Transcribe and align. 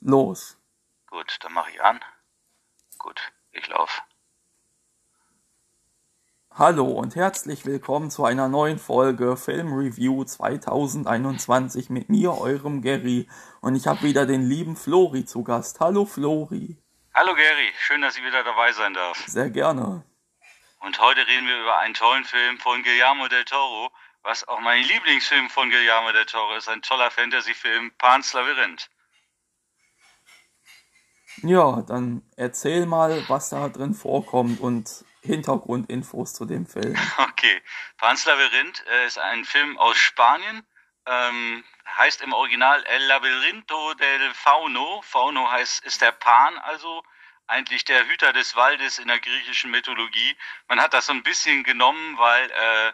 Los. 0.00 0.58
Gut, 1.06 1.38
dann 1.40 1.52
mache 1.52 1.70
ich 1.70 1.82
an. 1.82 2.00
Gut, 2.98 3.32
ich 3.52 3.66
laufe. 3.68 4.02
Hallo 6.56 6.84
und 6.84 7.16
herzlich 7.16 7.66
willkommen 7.66 8.12
zu 8.12 8.24
einer 8.24 8.46
neuen 8.46 8.78
Folge 8.78 9.36
Film 9.36 9.72
Review 9.72 10.22
2021 10.22 11.90
mit 11.90 12.08
mir, 12.08 12.38
eurem 12.38 12.80
Gary. 12.80 13.28
Und 13.60 13.74
ich 13.74 13.88
habe 13.88 14.02
wieder 14.02 14.24
den 14.24 14.42
lieben 14.42 14.76
Flori 14.76 15.24
zu 15.24 15.42
Gast. 15.42 15.80
Hallo 15.80 16.04
Flori. 16.04 16.78
Hallo 17.12 17.34
Gary, 17.34 17.72
schön, 17.78 18.02
dass 18.02 18.16
ich 18.16 18.24
wieder 18.24 18.44
dabei 18.44 18.72
sein 18.72 18.94
darf. 18.94 19.18
Sehr 19.26 19.50
gerne. 19.50 20.04
Und 20.78 21.00
heute 21.00 21.26
reden 21.26 21.48
wir 21.48 21.60
über 21.60 21.78
einen 21.78 21.94
tollen 21.94 22.24
Film 22.24 22.58
von 22.58 22.82
Guillermo 22.82 23.26
del 23.26 23.44
Toro, 23.44 23.90
was 24.22 24.46
auch 24.46 24.60
mein 24.60 24.84
Lieblingsfilm 24.84 25.50
von 25.50 25.70
Guillermo 25.70 26.12
del 26.12 26.26
Toro 26.26 26.54
ist, 26.54 26.68
ein 26.68 26.82
toller 26.82 27.10
Fantasyfilm, 27.10 27.90
Pan's 27.98 28.32
Labyrinth. 28.32 28.90
Ja, 31.42 31.82
dann 31.82 32.22
erzähl 32.36 32.86
mal, 32.86 33.24
was 33.28 33.50
da 33.50 33.68
drin 33.68 33.94
vorkommt 33.94 34.60
und 34.60 35.04
Hintergrundinfos 35.22 36.34
zu 36.34 36.44
dem 36.44 36.66
Film. 36.66 36.96
Okay, 37.18 37.62
Pan's 37.98 38.24
Labyrinth 38.24 38.84
äh, 38.86 39.06
ist 39.06 39.18
ein 39.18 39.44
Film 39.44 39.76
aus 39.76 39.96
Spanien, 39.96 40.64
ähm, 41.06 41.64
heißt 41.98 42.22
im 42.22 42.32
Original 42.32 42.82
El 42.84 43.02
Labyrinto 43.06 43.94
del 43.94 44.32
Fauno. 44.32 45.02
Fauno 45.02 45.50
heißt, 45.50 45.84
ist 45.84 46.00
der 46.00 46.12
Pan, 46.12 46.56
also 46.58 47.02
eigentlich 47.46 47.84
der 47.84 48.06
Hüter 48.06 48.32
des 48.32 48.56
Waldes 48.56 48.98
in 48.98 49.08
der 49.08 49.20
griechischen 49.20 49.70
Mythologie. 49.70 50.36
Man 50.68 50.80
hat 50.80 50.94
das 50.94 51.06
so 51.06 51.12
ein 51.12 51.22
bisschen 51.22 51.64
genommen, 51.64 52.16
weil 52.16 52.50
äh, 52.50 52.92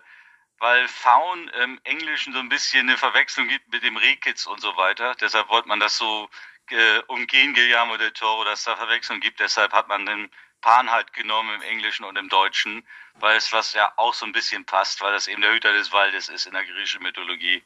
weil 0.60 0.86
Faun 0.88 1.48
im 1.48 1.80
Englischen 1.84 2.34
so 2.34 2.38
ein 2.38 2.50
bisschen 2.50 2.88
eine 2.88 2.98
Verwechslung 2.98 3.48
gibt 3.48 3.72
mit 3.72 3.82
dem 3.82 3.96
Rehkitz 3.96 4.46
und 4.46 4.60
so 4.60 4.76
weiter. 4.76 5.14
Deshalb 5.14 5.48
wollte 5.48 5.68
man 5.68 5.80
das 5.80 5.96
so 5.96 6.28
äh, 6.72 7.02
umgehen, 7.06 7.54
Guillermo 7.54 7.96
del 7.96 8.12
Toro, 8.12 8.44
dass 8.44 8.64
da 8.64 8.76
Verwechslung 8.76 9.20
gibt. 9.20 9.40
Deshalb 9.40 9.72
hat 9.72 9.88
man 9.88 10.06
den 10.06 10.30
Pan 10.60 10.90
halt 10.90 11.12
genommen 11.12 11.54
im 11.54 11.62
Englischen 11.62 12.04
und 12.04 12.16
im 12.16 12.28
Deutschen, 12.28 12.86
weil 13.14 13.36
es 13.36 13.52
was 13.52 13.72
ja 13.72 13.92
auch 13.96 14.14
so 14.14 14.26
ein 14.26 14.32
bisschen 14.32 14.64
passt, 14.64 15.00
weil 15.00 15.12
das 15.12 15.26
eben 15.26 15.42
der 15.42 15.52
Hüter 15.52 15.72
des 15.72 15.92
Waldes 15.92 16.28
ist 16.28 16.46
in 16.46 16.52
der 16.52 16.64
griechischen 16.64 17.02
Mythologie. 17.02 17.62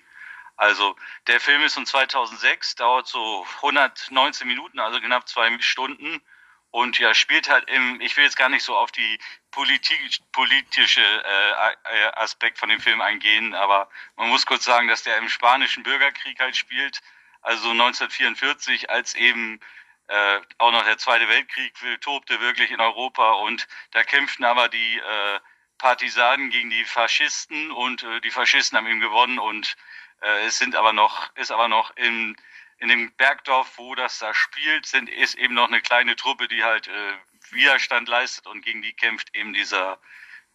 Also 0.56 0.96
der 1.27 1.41
Film 1.41 1.62
ist 1.62 1.74
von 1.74 1.86
2006, 1.86 2.77
dauert 2.77 3.08
so 3.08 3.46
119 3.56 4.46
Minuten, 4.46 4.78
also 4.78 5.00
knapp 5.00 5.28
zwei 5.28 5.56
Stunden 5.61 6.22
und 6.70 6.98
ja, 6.98 7.14
spielt 7.14 7.48
halt 7.48 7.68
im, 7.70 8.00
ich 8.00 8.16
will 8.16 8.24
jetzt 8.24 8.36
gar 8.36 8.48
nicht 8.48 8.64
so 8.64 8.77
auf 8.77 8.92
die 8.92 9.18
Politik, 9.50 10.18
politische 10.33 11.00
äh, 11.00 12.06
Aspekt 12.16 12.58
von 12.58 12.68
dem 12.68 12.80
Film 12.80 13.00
eingehen, 13.00 13.55
aber 13.55 13.89
man 14.16 14.28
muss 14.28 14.46
kurz 14.46 14.64
sagen, 14.64 14.89
dass 14.89 15.05
der 15.05 15.18
im 15.18 15.28
spanischen 15.28 15.83
Bürgerkrieg 15.83 16.39
halt 16.41 16.56
spielt, 16.56 17.00
also 17.45 17.70
1944, 17.70 18.91
als 18.91 19.14
eben 19.14 19.61
äh, 20.09 20.41
auch 20.59 20.73
noch 20.73 20.84
der 20.84 20.98
Zweite 20.98 21.28
Weltkrieg 21.28 21.73
tobte 22.01 22.41
wirklich 22.41 22.70
in 22.70 22.81
Europa 22.81 23.33
und 23.33 23.67
da 23.92 24.03
kämpften 24.03 24.45
aber 24.45 24.69
die 24.69 24.98
äh, 24.98 25.41
Partisanen 25.78 26.51
gegen 26.51 26.70
die 26.70 26.84
Faschisten 26.84 27.70
und 27.70 28.03
äh, 28.03 28.20
die 28.20 28.31
Faschisten 28.31 28.77
haben 28.77 28.86
eben 28.86 29.01
gewonnen 29.01 29.39
und 29.39 29.77
äh, 30.20 30.47
es 30.47 30.59
sind 30.59 30.77
aber 30.77 30.92
noch, 30.92 31.34
ist 31.36 31.53
aber 31.53 31.69
noch 31.69 31.97
im 31.97 32.36
in 32.78 32.89
dem 32.89 33.12
Bergdorf, 33.12 33.79
wo 33.79 33.95
das 33.95 34.19
da 34.19 34.34
spielt, 34.34 34.84
sind, 34.84 35.08
ist 35.08 35.36
eben 35.36 35.55
noch 35.55 35.69
eine 35.69 35.81
kleine 35.81 36.17
Truppe, 36.17 36.48
die 36.48 36.64
halt 36.64 36.89
äh, 36.89 37.12
Widerstand 37.51 38.08
leistet 38.08 38.47
und 38.47 38.62
gegen 38.62 38.83
die 38.83 38.92
kämpft 38.92 39.34
eben 39.34 39.55
dieser, 39.55 39.98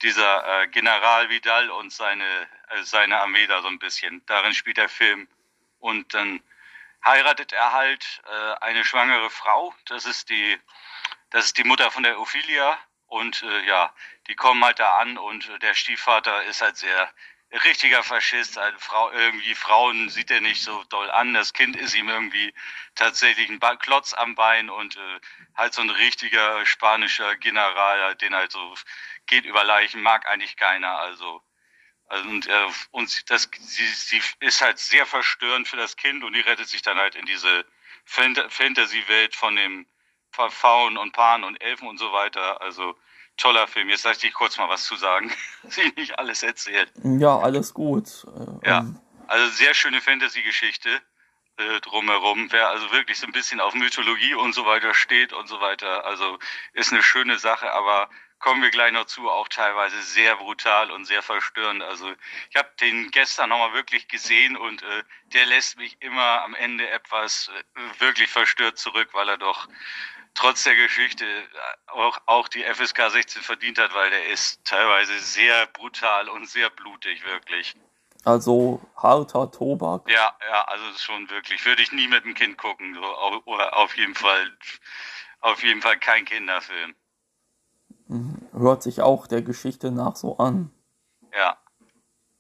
dieser 0.02 0.62
äh, 0.62 0.68
General 0.68 1.30
Vidal 1.30 1.70
und 1.72 1.92
seine, 1.92 2.48
äh, 2.70 2.84
seine 2.84 3.20
Armee 3.20 3.48
da 3.48 3.62
so 3.62 3.68
ein 3.68 3.80
bisschen. 3.80 4.22
Darin 4.26 4.54
spielt 4.54 4.78
der 4.78 4.90
Film. 4.90 5.28
Und 5.80 6.14
dann 6.14 6.42
heiratet 7.04 7.54
er 7.54 7.72
halt 7.74 8.22
äh, 8.26 8.54
eine 8.62 8.84
schwangere 8.84 9.30
Frau. 9.30 9.74
Das 9.86 10.06
ist 10.06 10.30
die, 10.30 10.60
das 11.30 11.46
ist 11.46 11.58
die 11.58 11.64
Mutter 11.64 11.92
von 11.92 12.04
der 12.04 12.20
Ophelia. 12.20 12.78
Und 13.08 13.42
äh, 13.44 13.66
ja, 13.66 13.94
die 14.28 14.36
kommen 14.36 14.64
halt 14.64 14.80
da 14.80 14.98
an 14.98 15.18
und 15.18 15.50
äh, 15.50 15.60
der 15.60 15.74
Stiefvater 15.74 16.44
ist 16.44 16.62
halt 16.62 16.78
sehr 16.78 17.12
richtiger 17.66 18.04
Faschist. 18.04 18.58
Eine 18.58 18.78
Frau, 18.78 19.12
irgendwie 19.12 19.56
Frauen 19.56 20.10
sieht 20.10 20.30
er 20.32 20.42
nicht 20.42 20.62
so 20.62 20.84
doll 20.86 21.10
an. 21.10 21.34
Das 21.34 21.54
Kind 21.54 21.76
ist 21.76 21.96
ihm 21.96 22.10
irgendwie 22.10 22.54
tatsächlich 22.96 23.50
ein 23.50 23.60
Klotz 23.80 24.14
am 24.14 24.36
Bein 24.36 24.70
und 24.70 24.98
äh, 24.98 25.20
halt 25.56 25.74
so 25.74 25.82
ein 25.82 25.90
richtiger 25.90 26.66
spanischer 26.66 27.36
General, 27.38 28.16
den 28.16 28.36
halt 28.36 28.52
so 28.52 28.76
geht 29.26 29.46
über 29.46 29.64
Leichen, 29.64 30.02
mag 30.02 30.28
eigentlich 30.28 30.56
keiner. 30.56 31.00
Also, 31.00 31.42
also 32.10 32.28
und, 32.28 32.48
äh, 32.48 32.68
und 32.92 33.30
das, 33.30 33.50
sie, 33.60 33.86
sie 33.86 34.22
ist 34.40 34.62
halt 34.62 34.80
sehr 34.80 35.06
verstörend 35.06 35.68
für 35.68 35.78
das 35.78 35.96
Kind 35.96 36.24
und 36.24 36.34
die 36.34 36.42
rettet 36.42 36.68
sich 36.68 36.82
dann 36.82 36.98
halt 36.98 37.16
in 37.16 37.26
diese 37.26 37.66
Fantasy-Welt 38.06 39.36
von 39.36 39.56
dem 39.56 39.86
Faun 40.32 40.98
und 40.98 41.12
Pan 41.14 41.44
und 41.44 41.62
Elfen 41.62 41.88
und 41.88 41.98
so 41.98 42.12
weiter. 42.12 42.62
Also 42.62 42.96
toller 43.38 43.68
Film. 43.68 43.90
Jetzt 43.90 44.06
lasse 44.06 44.28
ich 44.28 44.34
kurz 44.34 44.58
mal 44.58 44.70
was 44.70 44.86
zu 44.86 44.96
sagen, 44.96 45.32
dass 45.64 45.78
ich 45.78 45.96
nicht 45.96 46.18
alles 46.20 46.44
erzählt. 46.44 46.92
Ja, 47.04 47.38
alles 47.38 47.74
gut. 47.74 48.26
Äh, 48.26 48.68
ja, 48.68 48.80
ähm, 48.80 49.00
also 49.28 49.48
sehr 49.52 49.74
schöne 49.74 50.02
Fantasy-Geschichte 50.02 51.02
äh, 51.58 51.80
drumherum. 51.82 52.52
Wer 52.52 52.70
also 52.70 52.92
wirklich 52.92 53.20
so 53.20 53.28
ein 53.28 53.32
bisschen 53.32 53.60
auf 53.60 53.74
Mythologie 53.76 54.34
und 54.34 54.54
so 54.54 54.66
weiter 54.66 54.94
steht 54.94 55.34
und 55.34 55.48
so 55.48 55.62
weiter, 55.62 56.06
also 56.06 56.40
ist 56.74 56.92
eine 56.92 57.04
schöne 57.04 57.38
Sache, 57.38 57.72
aber 57.72 58.10
kommen 58.40 58.62
wir 58.62 58.72
gleich 58.72 58.92
noch 58.92 59.06
zu, 59.06 59.30
auch 59.30 59.48
teilweise 59.48 60.02
sehr 60.02 60.36
brutal 60.38 60.92
und 60.92 61.06
sehr 61.06 61.22
verstörend. 61.22 61.84
Also 61.84 62.12
ich 62.50 62.56
habe 62.56 62.70
den 62.80 63.12
gestern 63.12 63.50
nochmal 63.50 63.74
wirklich 63.74 64.08
gesehen 64.08 64.58
und 64.58 64.82
äh, 64.82 65.04
der 65.34 65.46
lässt 65.46 65.78
mich 65.78 65.98
immer 66.02 66.42
am 66.44 66.56
Ende 66.56 66.90
etwas 66.90 67.50
äh, 67.50 68.00
wirklich 68.00 68.30
verstört 68.30 68.78
zurück, 68.78 69.10
weil 69.14 69.30
er 69.30 69.38
doch 69.38 69.68
trotz 70.36 70.64
der 70.64 70.76
Geschichte 70.76 71.26
auch, 71.88 72.18
auch 72.26 72.48
die 72.48 72.64
FSK 72.64 73.10
16 73.12 73.42
verdient 73.42 73.78
hat, 73.78 73.94
weil 73.94 74.10
der 74.10 74.28
ist 74.28 74.64
teilweise 74.64 75.20
sehr 75.20 75.68
brutal 75.68 76.30
und 76.30 76.48
sehr 76.50 76.70
blutig, 76.70 77.26
wirklich. 77.26 77.76
Also 78.26 78.82
harter 78.96 79.52
Tobak. 79.52 80.10
Ja, 80.10 80.36
ja, 80.50 80.62
also 80.66 80.86
schon 80.98 81.30
wirklich. 81.30 81.66
Würde 81.66 81.82
ich 81.82 81.92
nie 81.92 82.08
mit 82.08 82.26
dem 82.26 82.34
Kind 82.34 82.58
gucken. 82.58 82.94
So, 82.94 83.42
oder 83.46 83.78
auf 83.78 83.96
jeden 83.96 84.16
Fall, 84.16 84.52
auf 85.40 85.64
jeden 85.64 85.82
Fall 85.82 85.98
kein 85.98 86.26
Kinderfilm. 86.26 86.96
Mhm. 88.10 88.50
Hört 88.54 88.84
sich 88.84 89.02
auch 89.02 89.28
der 89.28 89.44
Geschichte 89.44 89.92
nach 89.92 90.16
so 90.16 90.38
an. 90.38 90.72
Ja. 91.34 91.58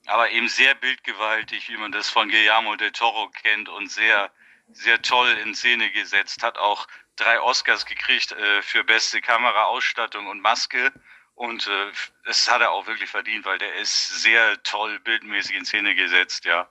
Aber 0.07 0.31
eben 0.31 0.49
sehr 0.49 0.73
bildgewaltig, 0.73 1.69
wie 1.69 1.77
man 1.77 1.91
das 1.91 2.09
von 2.09 2.29
Guillermo 2.29 2.75
del 2.75 2.91
Toro 2.91 3.29
kennt 3.29 3.69
und 3.69 3.91
sehr, 3.91 4.31
sehr 4.71 5.01
toll 5.03 5.29
in 5.45 5.53
Szene 5.53 5.91
gesetzt. 5.91 6.41
Hat 6.41 6.57
auch 6.57 6.87
drei 7.15 7.39
Oscars 7.39 7.85
gekriegt 7.85 8.31
äh, 8.31 8.61
für 8.63 8.83
beste 8.83 9.21
Kameraausstattung 9.21 10.25
und 10.27 10.41
Maske. 10.41 10.91
Und 11.35 11.67
äh, 11.67 11.91
das 12.25 12.49
hat 12.51 12.61
er 12.61 12.71
auch 12.71 12.87
wirklich 12.87 13.09
verdient, 13.09 13.45
weil 13.45 13.59
der 13.59 13.75
ist 13.75 14.23
sehr 14.23 14.61
toll 14.63 14.99
bildmäßig 14.99 15.55
in 15.55 15.65
Szene 15.65 15.93
gesetzt, 15.93 16.45
ja. 16.45 16.67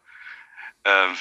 Äh, 0.82 1.14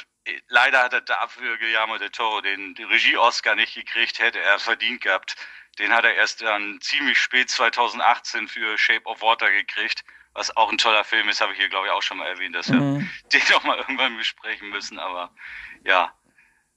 leider 0.48 0.84
hat 0.84 0.94
er 0.94 1.02
dafür 1.02 1.58
Guillermo 1.58 1.98
del 1.98 2.10
Toro 2.10 2.42
den, 2.42 2.76
den 2.76 2.88
Regie-Oscar 2.88 3.56
nicht 3.56 3.76
gekriegt, 3.76 4.20
hätte 4.20 4.40
er 4.40 4.60
verdient 4.60 5.02
gehabt. 5.02 5.36
Den 5.80 5.94
hat 5.94 6.06
er 6.06 6.16
erst 6.16 6.42
dann 6.42 6.80
ziemlich 6.82 7.20
spät 7.20 7.50
2018 7.50 8.48
für 8.48 8.78
Shape 8.78 9.06
of 9.06 9.22
Water 9.22 9.52
gekriegt, 9.52 10.04
was 10.34 10.56
auch 10.56 10.72
ein 10.72 10.78
toller 10.78 11.04
Film 11.04 11.30
ist, 11.30 11.42
habe 11.42 11.54
ich 11.54 11.60
hier 11.60 11.70
glaube 11.70 11.88
ich 11.88 11.92
auch 11.92 12.02
schon 12.02 12.18
mal 12.18 12.28
erwähnt, 12.28 12.56
dass 12.56 12.70
mhm. 12.70 13.00
wir 13.00 13.30
den 13.40 13.50
noch 13.52 13.64
mal 13.64 13.78
irgendwann 13.78 14.18
besprechen 14.18 14.70
müssen. 14.70 15.00
Aber 15.00 15.34
ja, 15.84 16.14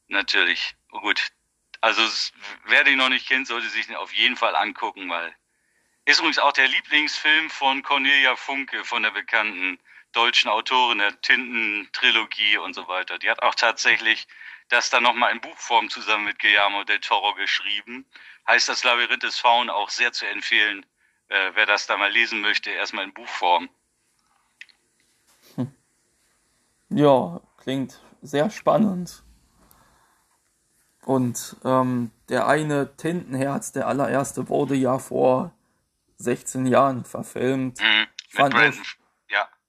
natürlich. 0.08 0.76
Gut, 0.90 1.30
also 1.80 2.02
wer 2.64 2.84
den 2.84 2.98
noch 2.98 3.08
nicht 3.08 3.28
kennt, 3.28 3.46
sollte 3.46 3.68
sich 3.68 3.86
den 3.86 3.96
auf 3.96 4.12
jeden 4.12 4.36
Fall 4.36 4.56
angucken, 4.56 5.08
weil 5.08 5.34
ist 6.04 6.18
übrigens 6.18 6.38
auch 6.38 6.52
der 6.52 6.68
Lieblingsfilm 6.68 7.50
von 7.50 7.82
Cornelia 7.82 8.34
Funke, 8.34 8.84
von 8.84 9.02
der 9.02 9.10
bekannten 9.10 9.78
deutschen 10.12 10.50
Autorin 10.50 10.98
der 10.98 11.20
Tinten-Trilogie 11.20 12.58
und 12.58 12.74
so 12.74 12.88
weiter. 12.88 13.18
Die 13.18 13.30
hat 13.30 13.42
auch 13.42 13.54
tatsächlich 13.54 14.26
das 14.68 14.90
dann 14.90 15.02
nochmal 15.02 15.32
in 15.32 15.40
Buchform 15.40 15.90
zusammen 15.90 16.24
mit 16.24 16.38
Guillermo 16.38 16.84
del 16.84 17.00
Toro 17.00 17.34
geschrieben. 17.34 18.06
Heißt 18.46 18.68
das 18.68 18.84
Labyrinth 18.84 19.22
des 19.22 19.38
Faun 19.38 19.70
auch 19.70 19.90
sehr 19.90 20.12
zu 20.12 20.26
empfehlen, 20.26 20.86
äh, 21.28 21.50
wer 21.54 21.66
das 21.66 21.86
da 21.86 21.96
mal 21.96 22.10
lesen 22.10 22.40
möchte, 22.40 22.70
erstmal 22.70 23.04
in 23.04 23.12
Buchform. 23.12 23.68
Hm. 25.56 25.74
Ja, 26.90 27.40
klingt 27.58 28.00
sehr 28.22 28.50
spannend. 28.50 29.22
Und 31.04 31.56
ähm, 31.64 32.10
der 32.28 32.46
eine 32.46 32.96
Tintenherz, 32.96 33.72
der 33.72 33.86
allererste, 33.86 34.48
wurde 34.48 34.74
ja 34.74 34.98
vor 34.98 35.52
16 36.18 36.66
Jahren 36.66 37.04
verfilmt. 37.04 37.80
Mhm, 37.80 38.06
fand 38.28 38.54
nur, 38.54 38.64
ja, 38.64 38.72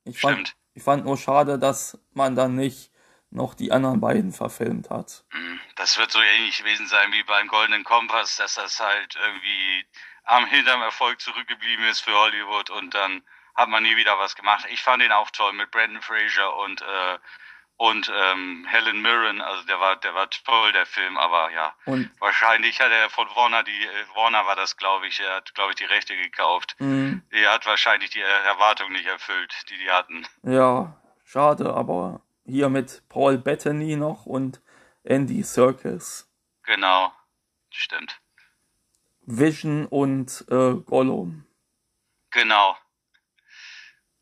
ich 0.03 0.19
fand, 0.19 0.56
ich 0.74 0.83
fand 0.83 1.06
nur 1.06 1.18
schade, 1.18 1.59
dass 1.59 2.00
man 2.13 2.36
dann 2.36 2.56
nicht 2.56 2.92
noch 3.30 3.53
die 3.53 3.71
anderen 3.71 4.01
beiden 4.01 4.33
verfilmt 4.33 4.89
hat. 4.89 5.24
Mhm, 5.33 5.59
das 5.75 5.98
wird 5.98 6.12
so 6.12 6.19
ähnlich 6.21 6.57
gewesen 6.57 6.88
sein 6.88 7.12
wie 7.12 7.24
beim 7.24 7.48
Goldenen 7.48 7.83
Kompass, 7.83 8.36
dass 8.36 8.56
das 8.56 8.80
halt 8.80 9.15
irgendwie 9.15 9.86
am 10.24 10.45
hinterm 10.45 10.81
Erfolg 10.81 11.19
zurückgeblieben 11.21 11.86
ist 11.86 12.01
für 12.01 12.13
Hollywood 12.13 12.69
und 12.69 12.94
dann 12.94 13.24
hat 13.56 13.69
man 13.69 13.83
nie 13.83 13.95
wieder 13.95 14.18
was 14.18 14.36
gemacht. 14.36 14.65
Ich 14.69 14.81
fand 14.81 15.03
ihn 15.03 15.12
auch 15.12 15.30
toll 15.31 15.53
mit 15.53 15.71
Brandon 15.71 16.01
Fraser 16.01 16.56
und 16.57 16.81
äh, 16.81 17.18
und 17.81 18.11
ähm, 18.13 18.63
Helen 18.69 19.01
Mirren, 19.01 19.41
also 19.41 19.63
der 19.65 19.79
war, 19.79 19.95
der 19.95 20.13
war 20.13 20.29
toll, 20.29 20.71
der 20.71 20.85
Film, 20.85 21.17
aber 21.17 21.49
ja, 21.51 21.73
Und 21.85 22.11
wahrscheinlich 22.19 22.79
hat 22.79 22.91
er 22.91 23.09
von 23.09 23.27
Warner 23.35 23.63
die, 23.63 23.71
äh, 23.71 24.15
Warner 24.15 24.45
war 24.45 24.55
das, 24.55 24.77
glaube 24.77 25.07
ich, 25.07 25.19
er 25.19 25.37
hat, 25.37 25.55
glaube 25.55 25.71
ich, 25.71 25.77
die 25.77 25.85
Rechte 25.85 26.15
gekauft. 26.15 26.75
mh, 26.77 27.21
Er 27.31 27.51
hat 27.51 27.65
wahrscheinlich 27.65 28.11
die 28.11 28.21
Erwartung 28.21 28.91
nicht 28.91 29.07
erfüllt, 29.07 29.51
die 29.69 29.77
die 29.79 29.89
hatten. 29.89 30.27
ja, 30.43 30.95
schade, 31.23 31.73
aber 31.73 32.21
hier 32.45 32.69
mit 32.69 33.01
Paul 33.09 33.39
Bettany 33.39 33.95
noch 33.95 34.27
und 34.27 34.61
Andy 35.03 35.41
Serkis. 35.41 36.29
Genau, 36.63 37.11
stimmt. 37.71 38.21
Vision 39.25 39.87
und 39.87 40.45
äh, 40.49 40.75
Gollum. 40.85 41.47
Genau. 42.29 42.77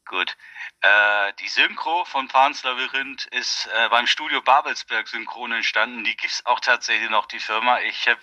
Gut. 0.06 0.38
Äh, 0.82 1.34
die 1.40 1.48
Synchro 1.50 2.06
von 2.06 2.30
Pan's 2.30 2.64
Labyrinth 2.64 3.26
ist 3.28 3.68
äh, 3.68 3.90
beim 3.90 4.08
Studio 4.08 4.42
Babelsberg 4.42 5.08
Synchron 5.10 5.52
entstanden. 5.52 6.06
Die 6.06 6.16
gibt's 6.16 6.46
auch 6.46 6.62
tatsächlich 6.62 7.10
noch, 7.10 7.26
die 7.26 7.40
Firma. 7.40 7.82
Ich 7.82 8.08
hab, 8.08 8.18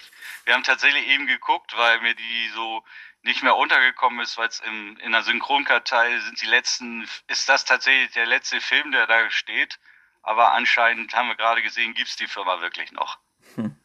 wir 0.45 0.55
haben 0.55 0.63
tatsächlich 0.63 1.07
eben 1.09 1.27
geguckt, 1.27 1.77
weil 1.77 2.01
mir 2.01 2.15
die 2.15 2.49
so 2.55 2.83
nicht 3.23 3.43
mehr 3.43 3.57
untergekommen 3.57 4.21
ist, 4.21 4.39
weil 4.39 4.49
es 4.49 4.61
in 4.61 5.13
der 5.13 5.23
Synchronkartei 5.23 6.19
sind 6.21 6.41
die 6.41 6.47
letzten, 6.47 7.09
ist 7.27 7.49
das 7.49 7.65
tatsächlich 7.65 8.13
der 8.13 8.27
letzte 8.27 8.61
Film, 8.61 8.93
der 8.93 9.07
da 9.07 9.31
steht. 9.31 9.79
Aber 10.23 10.53
anscheinend 10.53 11.13
haben 11.15 11.29
wir 11.29 11.37
gerade 11.37 11.63
gesehen, 11.63 11.95
gibt's 11.95 12.17
die 12.17 12.27
Firma 12.27 12.61
wirklich 12.61 12.91
noch. 12.93 13.19
Hm. 13.57 13.77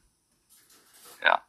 Ja. 1.24 1.44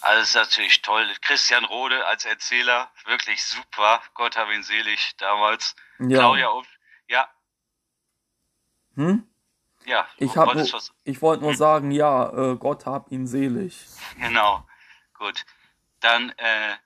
Also 0.00 0.22
ist 0.22 0.34
natürlich 0.34 0.80
toll. 0.82 1.12
Christian 1.20 1.64
Rode 1.64 2.06
als 2.06 2.24
Erzähler, 2.24 2.90
wirklich 3.04 3.42
super. 3.44 4.02
Gott 4.14 4.36
hab 4.36 4.50
ihn 4.50 4.62
selig 4.62 5.16
damals. 5.18 5.76
Ja. 6.00 6.18
Claudia 6.18 6.50
Ob 6.50 6.66
ja, 7.08 7.28
Hm? 8.94 9.26
ja. 9.86 10.06
Ich, 10.18 10.36
hab 10.36 10.54
nur, 10.54 10.66
ich 11.04 11.22
wollte 11.22 11.42
nur 11.44 11.54
sagen, 11.54 11.90
ja, 11.90 12.52
äh, 12.52 12.56
Gott 12.56 12.84
hab 12.86 13.10
ihn 13.10 13.26
selig. 13.26 13.86
Genau. 14.18 14.66
Gut. 15.14 15.44
Dann, 16.00 16.30
äh, 16.36 16.76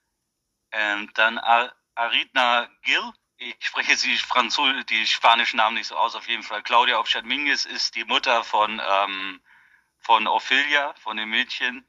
ähm, 0.73 1.11
dann 1.15 1.39
Ar 1.39 1.75
Aritna 1.95 2.69
Gil. 2.83 3.01
Ich 3.37 3.57
spreche 3.61 3.91
jetzt 3.93 4.05
die 4.05 4.17
Französ 4.17 4.87
die 4.87 5.07
spanischen 5.07 5.57
Namen 5.57 5.75
nicht 5.77 5.89
so 5.89 5.97
aus, 5.97 6.15
auf 6.15 6.29
jeden 6.29 6.43
Fall. 6.45 6.63
Claudia 6.63 6.99
Obstadt 6.99 7.25
Minges 7.25 7.67
ist 7.67 7.97
die 7.97 8.05
Mutter 8.05 8.45
von, 8.45 8.81
ähm, 8.81 9.41
von 9.99 10.27
Ophelia, 10.29 10.95
von 10.95 11.17
dem 11.17 11.31
Mädchen. 11.31 11.85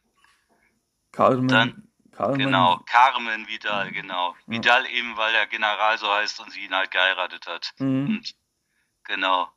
Carmen, 1.12 1.48
Dann- 1.48 1.93
Carmen, 2.16 2.38
Genau. 2.40 2.80
Carmen 2.86 3.48
Vidal, 3.48 3.92
genau. 3.92 4.36
Vidal 4.46 4.86
eben, 4.88 5.18
weil 5.18 5.32
der 5.34 5.48
General 5.48 5.98
so 5.98 6.12
heißt 6.12 6.40
und 6.40 6.52
sie 6.52 6.66
ihn 6.66 6.76
halt 6.76 6.92
geheiratet 6.92 7.48
hat. 7.48 7.74
Mhm. 7.78 8.06
Und, 8.08 8.36
genau. 9.04 9.50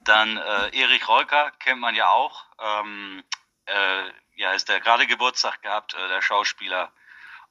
Dann 0.00 0.36
äh, 0.36 0.78
Erich 0.78 1.08
Reuker 1.08 1.50
kennt 1.58 1.80
man 1.80 1.94
ja 1.94 2.08
auch. 2.10 2.44
Ähm, 2.60 3.24
äh, 3.66 4.10
ja, 4.36 4.52
ist 4.52 4.68
der 4.68 4.80
gerade 4.80 5.06
Geburtstag 5.06 5.62
gehabt, 5.62 5.94
äh, 5.94 6.08
der 6.08 6.22
Schauspieler. 6.22 6.92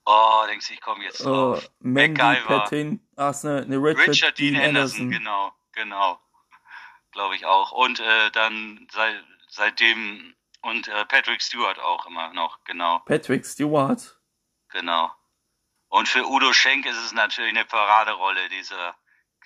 Oh, 0.06 0.44
denkst 0.48 0.68
du, 0.68 0.74
ich 0.74 0.81
komme 0.81 1.04
jetzt 1.04 1.22
äh, 1.22 1.24
drauf. 1.24 1.69
Mandy 1.80 2.22
MacGyver. 2.22 2.60
Patin, 2.60 3.06
ach, 3.16 3.44
ne, 3.44 3.66
ne 3.68 3.78
Richard, 3.78 4.07
Richard 4.07 4.38
Dean 4.38 4.56
Anderson, 4.56 5.02
Anderson. 5.02 5.12
genau, 5.12 5.52
genau. 5.74 6.19
Glaube 7.12 7.36
ich 7.36 7.46
auch. 7.46 7.72
Und 7.72 8.00
äh, 8.00 8.31
dann 8.31 8.88
sei, 8.92 9.19
seitdem 9.48 10.36
und 10.62 10.88
äh, 10.88 11.06
Patrick 11.06 11.42
Stewart 11.42 11.80
auch 11.80 12.06
immer 12.06 12.34
noch, 12.34 12.63
genau. 12.63 13.00
Patrick 13.00 13.46
Stewart. 13.46 14.18
Genau. 14.75 15.10
Und 15.88 16.10
für 16.10 16.27
Udo 16.27 16.51
Schenk 16.51 16.86
ist 16.86 16.98
es 16.98 17.13
natürlich 17.13 17.51
eine 17.51 17.63
Paraderolle, 17.63 18.50
dieser 18.50 18.98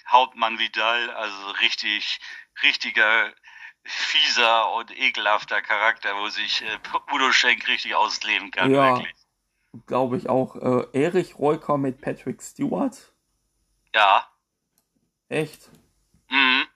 Hauptmann 0.08 0.58
Vidal, 0.58 1.12
also 1.12 1.52
richtig, 1.52 2.20
richtiger, 2.64 3.32
fieser 3.84 4.72
und 4.74 4.90
ekelhafter 4.90 5.62
Charakter, 5.62 6.18
wo 6.18 6.30
sich 6.30 6.64
äh, 6.64 6.80
Udo 7.14 7.32
Schenk 7.32 7.68
richtig 7.68 7.94
ausleben 7.94 8.50
kann, 8.50 8.72
Ja. 8.74 8.96
wirklich. 8.98 9.14
Glaube 9.86 10.18
ich 10.18 10.28
auch. 10.28 10.56
Äh, 10.56 11.00
Erich 11.00 11.38
Reuker 11.38 11.78
mit 11.78 12.02
Patrick 12.02 12.42
Stewart. 12.42 12.98
Ja. 13.94 14.28
Echt? 15.28 15.70
Mhm. 16.30 16.68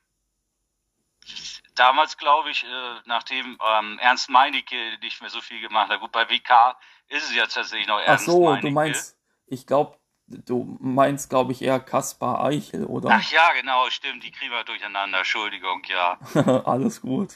Damals 1.73 2.17
glaube 2.17 2.51
ich, 2.51 2.63
äh, 2.63 3.01
nachdem 3.05 3.57
ähm, 3.65 3.97
Ernst 3.97 4.29
Meinecke 4.29 4.99
nicht 5.01 5.21
mehr 5.21 5.31
so 5.31 5.41
viel 5.41 5.59
gemacht 5.59 5.89
hat, 5.89 6.01
gut, 6.01 6.11
bei 6.11 6.29
WK 6.29 6.77
ist 7.09 7.23
es 7.29 7.35
ja 7.35 7.45
tatsächlich 7.45 7.87
noch 7.87 7.99
Ach 8.01 8.07
Ernst 8.07 8.25
so, 8.25 8.43
Meinecke. 8.45 8.67
du 8.67 8.73
meinst, 8.73 9.17
ich 9.47 9.67
glaube, 9.67 9.97
du 10.27 10.77
meinst, 10.79 11.29
glaube 11.29 11.51
ich, 11.51 11.61
eher 11.61 11.79
Kaspar 11.79 12.43
Eichel, 12.43 12.85
oder? 12.85 13.09
Ach 13.11 13.31
ja, 13.31 13.51
genau, 13.59 13.89
stimmt, 13.89 14.23
die 14.23 14.31
kriegen 14.31 14.51
wir 14.51 14.63
durcheinander, 14.63 15.19
Entschuldigung, 15.19 15.83
ja. 15.87 16.17
Alles 16.65 17.01
gut. 17.01 17.35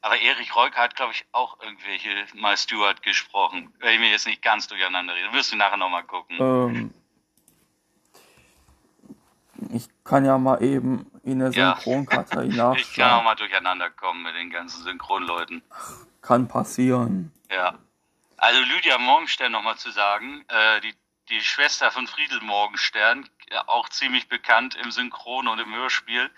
Aber 0.00 0.18
Erich 0.20 0.54
Reuker 0.56 0.80
hat, 0.80 0.96
glaube 0.96 1.12
ich, 1.12 1.24
auch 1.32 1.60
irgendwelche 1.62 2.08
mal 2.34 2.56
Stewart 2.56 3.02
gesprochen. 3.02 3.72
Wenn 3.78 3.94
ich 3.94 4.00
mir 4.00 4.10
jetzt 4.10 4.26
nicht 4.26 4.42
ganz 4.42 4.66
durcheinander 4.66 5.14
rede. 5.14 5.32
Wirst 5.32 5.52
du 5.52 5.56
nachher 5.56 5.76
nochmal 5.76 6.04
gucken. 6.04 6.36
Ähm, 6.40 6.94
ich 9.72 9.88
kann 10.04 10.24
ja 10.24 10.38
mal 10.38 10.62
eben 10.62 11.10
in 11.22 11.38
der 11.38 11.50
Ja. 11.50 11.74
Synchronkartei 11.76 12.44
ich 12.76 12.94
kann 12.94 13.10
auch 13.12 13.22
mal 13.22 13.36
durcheinander 13.36 13.90
kommen 13.90 14.22
mit 14.22 14.34
den 14.34 14.50
ganzen 14.50 14.82
Synchronleuten. 14.82 15.62
Kann 16.20 16.48
passieren. 16.48 17.32
Ja. 17.50 17.78
Also 18.42 18.60
Lydia 18.60 18.98
Morgenstern 18.98 19.52
nochmal 19.52 19.76
zu 19.76 19.92
sagen, 19.92 20.44
äh, 20.48 20.80
die, 20.80 20.96
die 21.28 21.40
Schwester 21.40 21.92
von 21.92 22.08
Friedel 22.08 22.40
Morgenstern, 22.40 23.30
ja, 23.48 23.68
auch 23.68 23.88
ziemlich 23.88 24.28
bekannt 24.28 24.74
im 24.74 24.90
Synchron 24.90 25.46
und 25.46 25.60
im 25.60 25.72
Hörspiel, 25.72 26.28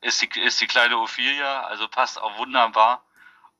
ist 0.00 0.22
die, 0.22 0.40
ist 0.40 0.60
die 0.60 0.68
kleine 0.68 0.96
Ophelia, 0.98 1.62
also 1.62 1.88
passt 1.88 2.22
auch 2.22 2.38
wunderbar. 2.38 3.02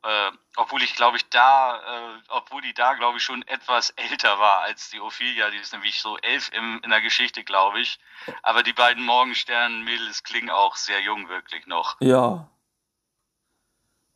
Äh, 0.05 0.31
obwohl 0.55 0.81
ich 0.85 0.95
glaube 0.95 1.17
ich 1.17 1.29
da, 1.29 2.13
äh, 2.15 2.23
obwohl 2.29 2.63
die 2.63 2.73
da 2.73 2.95
glaube 2.95 3.19
ich 3.19 3.25
schon 3.25 3.45
etwas 3.49 3.91
älter 3.91 4.39
war 4.39 4.61
als 4.61 4.91
die 4.91 5.01
Ophelia, 5.01 5.51
die 5.51 5.57
ist 5.57 5.73
nämlich 5.73 6.01
so 6.01 6.17
elf 6.19 6.53
im, 6.53 6.81
in 6.85 6.91
der 6.91 7.01
Geschichte 7.01 7.43
glaube 7.43 7.81
ich. 7.81 7.99
Aber 8.45 8.63
die 8.63 8.75
beiden 8.75 9.05
Morgenstern-Mädels 9.05 10.23
klingen 10.23 10.51
auch 10.51 10.77
sehr 10.77 11.01
jung 11.01 11.29
wirklich 11.29 11.67
noch. 11.67 11.97
Ja. 11.99 12.49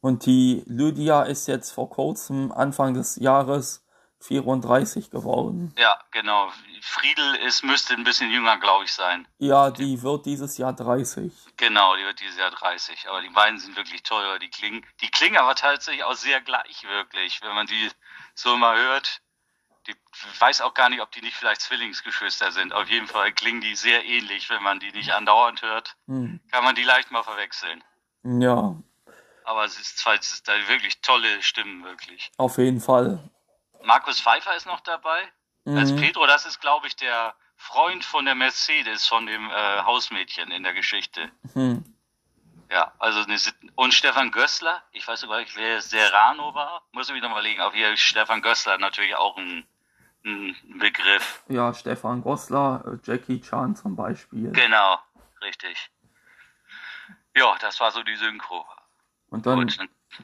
Und 0.03 0.27
die 0.27 0.65
Lydia 0.67 1.23
ist 1.23 1.47
jetzt 1.47 1.71
vor 1.71 1.89
kurzem, 1.89 2.51
Anfang 2.51 2.93
des 2.93 3.17
Jahres, 3.17 3.87
34 4.21 5.11
geworden. 5.11 5.73
Ja, 5.79 5.99
genau. 6.11 6.51
Friedel 6.81 7.37
ist, 7.37 7.63
müsste 7.65 7.95
ein 7.95 8.03
bisschen 8.05 8.31
jünger 8.31 8.59
glaube 8.59 8.85
ich 8.85 8.93
sein. 8.93 9.27
Ja, 9.39 9.71
die 9.71 10.03
wird 10.03 10.27
dieses 10.27 10.59
Jahr 10.59 10.73
30. 10.73 11.33
Genau, 11.57 11.97
die 11.97 12.03
wird 12.05 12.21
dieses 12.21 12.37
Jahr 12.37 12.51
30. 12.51 13.09
Aber 13.09 13.21
die 13.23 13.29
beiden 13.31 13.59
sind 13.61 13.77
wirklich 13.77 14.03
teuer. 14.03 14.39
Die 14.41 14.51
klingen, 14.51 14.85
die 15.01 15.09
klingen 15.09 15.37
aber 15.37 15.55
tatsächlich 15.55 16.05
auch 16.05 16.15
sehr 16.15 16.41
gleich, 16.41 16.85
wirklich. 16.85 17.41
Wenn 17.43 17.55
man 17.55 17.67
die 17.67 17.89
so 18.35 18.57
mal 18.57 18.77
hört. 18.77 19.21
Die 19.87 19.93
ich 19.93 20.41
weiß 20.41 20.61
auch 20.63 20.75
gar 20.75 20.89
nicht, 20.91 21.01
ob 21.01 21.11
die 21.13 21.23
nicht 21.23 21.37
vielleicht 21.37 21.61
Zwillingsgeschwister 21.61 22.51
sind. 22.53 22.73
Auf 22.73 22.89
jeden 22.89 23.07
Fall 23.09 23.33
klingen 23.33 23.61
die 23.61 23.75
sehr 23.77 24.05
ähnlich. 24.05 24.51
Wenn 24.51 24.63
man 24.63 24.79
die 24.81 24.91
nicht 24.93 25.13
andauernd 25.13 25.63
hört, 25.63 25.97
Hm. 26.07 26.41
kann 26.51 26.63
man 26.65 26.75
die 26.75 26.85
leicht 26.85 27.11
mal 27.11 27.23
verwechseln. 27.25 27.83
Ja, 28.25 28.77
Aber 29.45 29.65
es 29.65 29.79
ist, 29.79 30.07
es 30.07 30.33
ist 30.33 30.49
da 30.49 30.53
wirklich 30.69 31.01
tolle 31.01 31.43
Stimmen, 31.43 31.85
wirklich. 31.85 32.31
auf 32.37 32.59
jeden 32.59 32.81
Fall. 32.81 33.19
Markus 33.85 34.21
Pfeiffer 34.21 34.55
ist 34.55 34.67
noch 34.67 34.81
dabei. 34.81 35.29
Als 35.67 35.93
Mhm. 35.93 35.97
Pedro, 36.01 36.27
das 36.27 36.47
ist, 36.47 36.61
glaube 36.61 36.87
ich, 36.87 36.97
der 36.97 37.35
Freund 37.57 38.05
von 38.05 38.25
der 38.25 38.35
Mercedes, 38.35 39.07
von 39.07 39.27
dem 39.27 39.49
äh, 39.51 39.83
Hausmädchen 39.83 40.51
in 40.51 40.63
der 40.65 40.73
Geschichte. 40.73 41.31
Hm. 41.55 41.85
Ja, 42.71 42.93
also 42.99 43.21
eine, 43.23 43.37
und 43.77 43.93
Stefan 43.95 44.31
Gößler, 44.33 44.83
ich 44.93 45.07
weiß 45.07 45.23
gar 45.29 45.39
nicht, 45.41 45.55
wer 45.57 45.81
Serrano 45.83 46.55
war, 46.55 46.83
muss 46.93 47.09
ich 47.09 47.13
mich 47.15 47.23
noch 47.23 47.31
mal 47.31 47.43
legen, 47.43 47.61
aber 47.61 47.75
hier 47.75 47.97
Stefan 47.97 48.41
Gößler 48.43 48.79
natürlich 48.79 49.15
auch 49.15 49.37
ein, 49.37 49.67
ein 50.25 50.57
Begriff. 50.79 51.43
Ja, 51.49 51.73
Stefan 51.75 52.23
äh, 52.87 52.99
Jackie 53.05 53.41
Chan 53.41 53.77
zum 53.77 53.95
Beispiel. 53.95 54.51
Genau, 54.53 54.99
richtig. 55.43 55.91
Ja, 57.37 57.57
das 57.61 57.79
war 57.79 57.91
so 57.93 58.03
die 58.03 58.17
Synchro. 58.17 58.67
Und 59.33 59.47
dann 59.47 59.67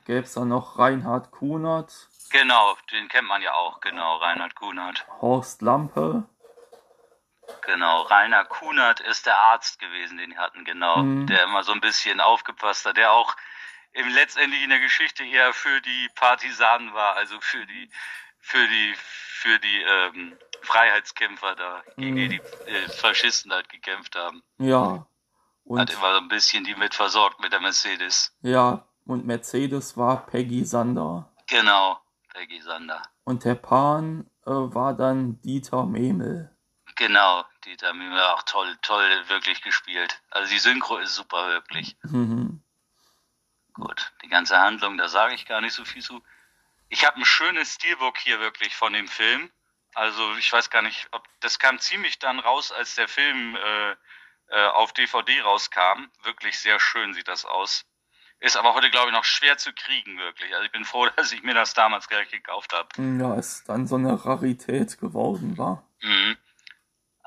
gäbe 0.07 0.21
es 0.21 0.35
da 0.35 0.45
noch 0.45 0.79
Reinhard 0.79 1.31
Kunert, 1.31 2.09
genau, 2.31 2.77
den 2.93 3.09
kennt 3.09 3.27
man 3.27 3.41
ja 3.43 3.55
auch, 3.55 3.81
genau, 3.81 4.19
Reinhard 4.19 4.55
Kunert. 4.55 5.07
Horst 5.21 5.62
Lampe. 5.62 6.25
Genau, 7.62 8.03
Rainer 8.03 8.45
Kunert 8.45 9.00
ist 9.00 9.25
der 9.25 9.38
Arzt 9.38 9.79
gewesen, 9.79 10.19
den 10.19 10.31
die 10.31 10.38
hatten, 10.38 10.65
genau, 10.65 10.99
Mhm. 10.99 11.27
der 11.27 11.45
immer 11.45 11.65
so 11.65 11.73
ein 11.73 11.81
bisschen 11.81 12.21
aufgepasst 12.21 12.85
hat, 12.85 12.99
der 12.99 13.12
auch 13.12 13.35
im, 13.93 14.07
letztendlich 14.11 14.62
in 14.62 14.69
der 14.71 14.81
Geschichte 14.81 15.25
eher 15.25 15.55
für 15.55 15.81
die 15.81 16.09
Partisanen 16.15 16.93
war, 16.93 17.17
also 17.17 17.41
für 17.41 17.65
die, 17.65 17.91
für 18.38 18.67
die, 18.69 18.95
für 18.99 19.59
die 19.59 19.81
ähm, 19.83 20.37
Freiheitskämpfer 20.61 21.55
da, 21.57 21.83
gegen 21.97 22.17
die 22.17 22.29
die 22.29 22.41
äh, 22.71 22.88
Faschisten 22.91 23.50
halt 23.53 23.71
gekämpft 23.71 24.15
haben. 24.15 24.43
Ja. 24.59 25.07
Und 25.65 25.81
Hat 25.81 25.91
immer 25.91 26.12
so 26.15 26.19
ein 26.21 26.29
bisschen 26.29 26.65
die 26.65 26.75
mit 26.75 26.95
versorgt 26.95 27.41
mit 27.41 27.53
der 27.53 27.61
Mercedes. 27.61 28.37
ja, 28.43 28.85
und 29.09 29.27
Mercedes 29.27 29.97
war 29.97 30.27
Peggy 30.27 30.65
Sander. 30.65 31.33
Genau, 31.49 31.99
Peggy 32.29 32.61
Sander. 32.61 33.03
Und 33.25 33.45
der 33.45 33.55
Pan 33.55 34.31
äh, 34.47 34.50
war 34.50 34.95
dann 34.95 35.41
Dieter 35.41 35.87
Memel. 35.87 36.55
Genau, 36.95 37.45
Dieter 37.65 37.95
Müller 37.95 38.35
auch 38.35 38.43
toll, 38.43 38.77
toll 38.83 39.09
wirklich 39.29 39.62
gespielt. 39.62 40.21
Also 40.31 40.53
die 40.53 40.59
Synchro 40.59 40.99
ist 40.99 41.15
super 41.15 41.49
wirklich. 41.49 41.97
Mhm. 42.03 42.62
gut. 43.73 44.12
Die 44.23 44.29
ganze 44.29 44.59
Handlung, 44.59 44.99
da 44.99 45.09
sage 45.09 45.35
ich 45.35 45.47
gar 45.47 45.61
nicht 45.61 45.75
so 45.75 45.85
viel 45.85 46.03
zu. 46.03 46.23
Ich 46.88 47.07
habe 47.07 47.17
ein 47.19 47.25
schönes 47.25 47.75
Steelbook 47.75 48.19
hier 48.19 48.41
wirklich 48.41 48.77
von 48.77 48.93
dem 48.93 49.09
Film. 49.09 49.50
Also 49.95 50.37
ich 50.37 50.53
weiß 50.53 50.71
gar 50.71 50.83
nicht, 50.83 51.09
ob 51.12 51.27
das 51.41 51.59
kam 51.59 51.79
ziemlich 51.79 52.19
dann 52.19 52.41
raus, 52.41 52.73
als 52.73 52.95
der 52.95 53.09
Film 53.09 53.57
äh, 53.57 53.93
äh, 54.49 54.67
auf 54.67 54.93
DVD 54.93 55.41
rauskam. 55.41 56.11
Wirklich 56.25 56.59
sehr 56.59 56.79
schön 56.79 57.15
sieht 57.15 57.29
das 57.29 57.45
aus. 57.45 57.88
Ist 58.40 58.57
aber 58.57 58.75
heute, 58.75 58.90
glaube 58.90 59.09
ich, 59.09 59.12
noch 59.12 59.25
schwer 59.25 59.59
zu 59.59 59.73
kriegen, 59.73 60.16
wirklich. 60.18 60.52
Also 60.54 60.64
ich 60.64 60.73
bin 60.73 60.85
froh, 60.85 61.09
dass 61.16 61.33
ich 61.33 61.42
mir 61.42 61.54
das 61.54 61.75
damals 61.75 62.09
gleich 62.09 62.30
gekauft 62.30 62.73
habe. 62.73 62.88
Ja, 63.18 63.35
ist 63.35 63.68
dann 63.68 63.87
so 63.87 63.97
eine 63.97 64.25
Rarität 64.25 64.99
geworden, 64.99 65.59
war. 65.59 65.83
Mhm. 66.00 66.37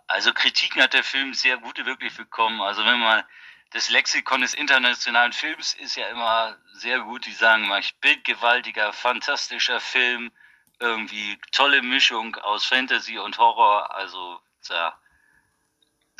Also 0.07 0.33
Kritiken 0.33 0.81
hat 0.81 0.93
der 0.93 1.03
Film 1.03 1.33
sehr 1.33 1.57
gute 1.57 1.85
wirklich 1.85 2.15
bekommen. 2.15 2.61
Also 2.61 2.85
wenn 2.85 2.99
man 2.99 3.23
das 3.71 3.89
Lexikon 3.89 4.41
des 4.41 4.53
internationalen 4.53 5.31
Films 5.31 5.73
ist 5.73 5.95
ja 5.95 6.07
immer 6.07 6.57
sehr 6.73 6.99
gut. 6.99 7.25
Die 7.25 7.31
sagen 7.31 7.67
mal, 7.67 7.81
bildgewaltiger, 8.01 8.91
fantastischer 8.91 9.79
Film, 9.79 10.31
irgendwie 10.79 11.37
tolle 11.51 11.81
Mischung 11.81 12.35
aus 12.35 12.65
Fantasy 12.65 13.17
und 13.17 13.37
Horror. 13.37 13.95
Also, 13.95 14.41
ja, 14.69 14.97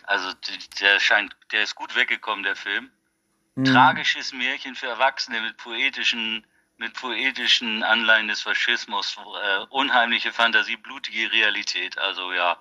also 0.04 0.32
der 0.80 1.00
scheint, 1.00 1.36
der 1.52 1.64
ist 1.64 1.76
gut 1.76 1.96
weggekommen, 1.96 2.44
der 2.44 2.56
Film. 2.56 2.92
Mhm. 3.56 3.66
Tragisches 3.66 4.34
Märchen 4.34 4.76
für 4.76 4.88
Erwachsene 4.88 5.42
mit 5.42 5.58
poetischen, 5.58 6.46
mit 6.78 6.94
poetischen 6.94 7.84
Anleihen 7.84 8.28
des 8.28 8.42
Faschismus, 8.42 9.18
äh, 9.18 9.66
unheimliche 9.70 10.32
Fantasie, 10.32 10.78
blutige 10.78 11.32
Realität. 11.32 11.98
Also 11.98 12.32
ja, 12.32 12.58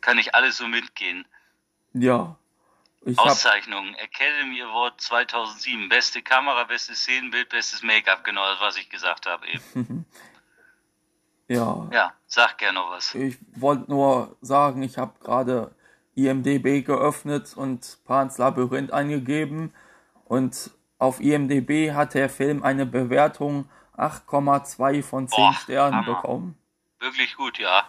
kann 0.00 0.18
ich 0.18 0.34
alles 0.34 0.56
so 0.58 0.66
mitgehen. 0.66 1.26
Ja, 1.94 2.36
ich 3.06 3.18
Auszeichnungen. 3.18 3.94
Academy 3.96 4.62
Award 4.62 5.00
2007. 5.00 5.88
Beste 5.88 6.22
Kamera, 6.22 6.64
bestes 6.64 7.00
Szenenbild, 7.00 7.50
bestes 7.50 7.82
Make-up. 7.82 8.24
Genau 8.24 8.44
das, 8.50 8.60
was 8.60 8.76
ich 8.78 8.88
gesagt 8.88 9.26
habe 9.26 9.46
eben. 9.46 10.06
ja. 11.48 11.88
Ja, 11.92 12.14
sag 12.26 12.58
gerne 12.58 12.78
noch 12.78 12.90
was. 12.90 13.14
Ich 13.14 13.38
wollte 13.56 13.90
nur 13.90 14.36
sagen, 14.40 14.82
ich 14.82 14.96
habe 14.96 15.18
gerade 15.20 15.74
IMDB 16.14 16.82
geöffnet 16.82 17.54
und 17.56 17.98
Pans 18.06 18.38
Labyrinth 18.38 18.92
eingegeben. 18.92 19.74
Und 20.24 20.70
auf 20.98 21.20
IMDB 21.20 21.92
hat 21.92 22.14
der 22.14 22.28
Film 22.28 22.62
eine 22.62 22.86
Bewertung 22.86 23.68
8,2 23.96 25.02
von 25.02 25.28
10 25.28 25.36
Boah, 25.36 25.54
Sternen 25.54 25.96
Hammer. 25.96 26.14
bekommen. 26.14 26.58
Wirklich 26.98 27.36
gut, 27.36 27.58
ja. 27.58 27.86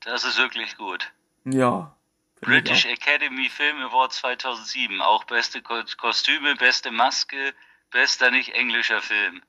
Das 0.00 0.24
ist 0.24 0.38
wirklich 0.38 0.76
gut. 0.76 1.12
Ja. 1.44 1.94
British 2.40 2.86
Academy 2.86 3.48
Film 3.48 3.80
Award 3.82 4.12
2007. 4.12 5.00
Auch 5.00 5.24
beste 5.24 5.62
Kostüme, 5.62 6.54
beste 6.56 6.90
Maske, 6.90 7.54
bester 7.90 8.30
nicht 8.30 8.54
englischer 8.54 9.00
Film. 9.00 9.42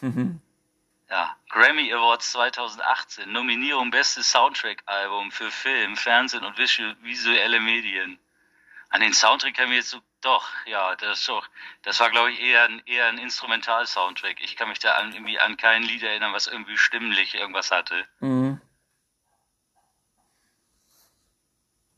Mhm. 0.00 0.40
ja, 1.10 1.36
Grammy 1.48 1.92
Awards 1.92 2.32
2018. 2.32 3.30
Nominierung 3.32 3.90
Bestes 3.90 4.30
Soundtrack-Album 4.30 5.32
für 5.32 5.50
Film, 5.50 5.96
Fernsehen 5.96 6.44
und 6.44 6.56
visuelle 6.58 7.60
Medien. 7.60 8.18
An 8.90 9.00
den 9.00 9.12
Soundtrack 9.12 9.54
kann 9.54 9.70
ich 9.70 9.76
jetzt 9.76 9.90
so, 9.90 9.98
doch, 10.20 10.48
ja, 10.66 10.94
das 10.96 11.24
doch, 11.24 11.46
das 11.82 11.98
war 12.00 12.10
glaube 12.10 12.32
ich 12.32 12.40
eher 12.40 12.64
ein, 12.64 12.82
eher 12.86 13.06
ein 13.06 13.18
Instrumental-Soundtrack. 13.18 14.40
Ich 14.40 14.56
kann 14.56 14.68
mich 14.68 14.78
da 14.78 14.94
an, 14.94 15.12
irgendwie 15.12 15.38
an 15.38 15.56
kein 15.56 15.82
Lied 15.82 16.02
erinnern, 16.02 16.32
was 16.32 16.46
irgendwie 16.46 16.76
stimmlich 16.76 17.34
irgendwas 17.34 17.70
hatte. 17.70 18.06
Mhm. 18.20 18.60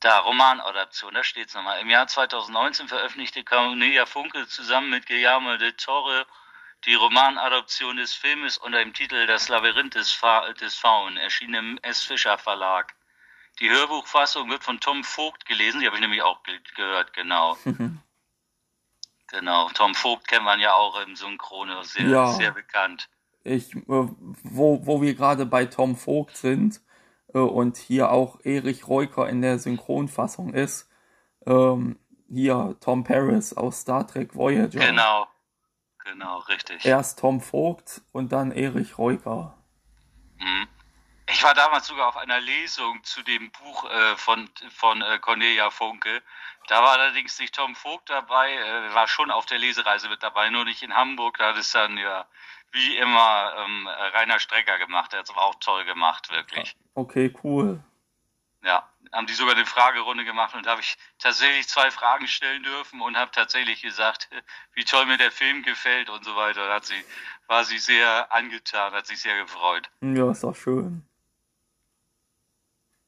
Da, 0.00 0.18
Romanadaption, 0.18 1.14
da 1.14 1.22
steht's 1.22 1.54
nochmal. 1.54 1.80
Im 1.80 1.88
Jahr 1.88 2.08
2019 2.08 2.88
veröffentlichte 2.88 3.44
Cornelia 3.44 4.04
Funke 4.04 4.48
zusammen 4.48 4.90
mit 4.90 5.06
Guillermo 5.06 5.56
de 5.56 5.72
Torre 5.72 6.26
die 6.86 6.94
Romanadaption 6.94 7.96
des 7.96 8.12
Filmes 8.12 8.58
unter 8.58 8.78
dem 8.78 8.92
Titel 8.92 9.26
Das 9.26 9.48
Labyrinth 9.48 9.94
des, 9.94 10.10
Fa 10.10 10.52
des 10.54 10.74
Faun, 10.74 11.16
erschien 11.16 11.54
im 11.54 11.78
S. 11.82 12.02
Fischer 12.02 12.38
Verlag. 12.38 12.94
Die 13.60 13.70
Hörbuchfassung 13.70 14.50
wird 14.50 14.64
von 14.64 14.80
Tom 14.80 15.04
Vogt 15.04 15.46
gelesen, 15.46 15.80
die 15.80 15.86
habe 15.86 15.96
ich 15.96 16.02
nämlich 16.02 16.22
auch 16.22 16.42
ge 16.42 16.58
gehört, 16.74 17.12
genau. 17.12 17.56
genau, 19.32 19.68
Tom 19.74 19.94
Vogt 19.94 20.28
kennt 20.28 20.44
man 20.44 20.60
ja 20.60 20.74
auch 20.74 21.00
im 21.04 21.16
Synchrone, 21.16 21.82
sehr, 21.82 22.06
ja. 22.06 22.32
sehr 22.32 22.52
bekannt. 22.52 23.08
Ich, 23.42 23.74
äh, 23.74 23.82
wo, 23.88 24.86
wo 24.86 25.02
wir 25.02 25.14
gerade 25.14 25.46
bei 25.46 25.66
Tom 25.66 25.96
Vogt 25.96 26.36
sind, 26.36 26.80
äh, 27.34 27.38
und 27.38 27.76
hier 27.76 28.10
auch 28.10 28.38
Erich 28.44 28.88
Reuker 28.88 29.28
in 29.28 29.42
der 29.42 29.58
Synchronfassung 29.58 30.54
ist. 30.54 30.88
Ähm, 31.46 31.98
hier 32.28 32.76
Tom 32.80 33.04
Paris 33.04 33.52
aus 33.52 33.80
Star 33.80 34.06
Trek 34.06 34.34
Voyager. 34.34 34.80
Genau, 34.80 35.26
genau, 36.04 36.38
richtig. 36.40 36.84
Erst 36.84 37.18
Tom 37.18 37.40
Vogt 37.40 38.02
und 38.12 38.32
dann 38.32 38.52
Erich 38.52 38.96
Reuker. 38.98 39.58
Ich 41.42 41.44
war 41.44 41.54
damals 41.54 41.88
sogar 41.88 42.06
auf 42.06 42.16
einer 42.16 42.38
Lesung 42.38 43.02
zu 43.02 43.20
dem 43.20 43.50
Buch 43.50 43.90
äh, 43.90 44.14
von, 44.14 44.48
von 44.70 45.02
äh, 45.02 45.18
Cornelia 45.18 45.70
Funke. 45.70 46.22
Da 46.68 46.80
war 46.84 46.92
allerdings 46.92 47.40
nicht 47.40 47.56
Tom 47.56 47.74
Vogt 47.74 48.08
dabei, 48.10 48.54
äh, 48.54 48.94
war 48.94 49.08
schon 49.08 49.32
auf 49.32 49.44
der 49.46 49.58
Lesereise 49.58 50.08
mit 50.08 50.22
dabei, 50.22 50.50
nur 50.50 50.64
nicht 50.64 50.84
in 50.84 50.94
Hamburg. 50.94 51.38
Da 51.38 51.48
hat 51.48 51.56
es 51.56 51.72
dann 51.72 51.98
ja 51.98 52.26
wie 52.70 52.96
immer 52.96 53.54
ähm, 53.58 53.88
Rainer 53.88 54.38
Strecker 54.38 54.78
gemacht. 54.78 55.14
Er 55.14 55.18
hat 55.18 55.30
es 55.30 55.36
auch 55.36 55.56
toll 55.56 55.84
gemacht, 55.84 56.30
wirklich. 56.30 56.76
Okay, 56.94 57.34
cool. 57.42 57.82
Ja, 58.62 58.88
haben 59.10 59.26
die 59.26 59.34
sogar 59.34 59.56
eine 59.56 59.66
Fragerunde 59.66 60.24
gemacht 60.24 60.54
und 60.54 60.68
habe 60.68 60.80
ich 60.80 60.96
tatsächlich 61.18 61.66
zwei 61.66 61.90
Fragen 61.90 62.28
stellen 62.28 62.62
dürfen 62.62 63.00
und 63.00 63.16
habe 63.16 63.32
tatsächlich 63.32 63.82
gesagt, 63.82 64.30
wie 64.74 64.84
toll 64.84 65.06
mir 65.06 65.18
der 65.18 65.32
Film 65.32 65.64
gefällt 65.64 66.08
und 66.08 66.24
so 66.24 66.36
weiter. 66.36 66.68
Da 66.68 66.74
hat 66.74 66.84
sie, 66.84 67.04
war 67.48 67.64
sie 67.64 67.78
sehr 67.78 68.30
angetan, 68.30 68.92
hat 68.92 69.08
sich 69.08 69.20
sehr 69.20 69.42
gefreut. 69.42 69.90
Ja, 70.02 70.30
ist 70.30 70.44
doch 70.44 70.54
schön. 70.54 71.04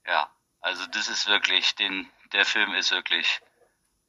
Ja, 0.07 0.31
also 0.61 0.87
das 0.87 1.09
ist 1.09 1.27
wirklich, 1.27 1.75
den, 1.75 2.09
der 2.33 2.45
Film 2.45 2.75
ist 2.75 2.91
wirklich, 2.91 3.41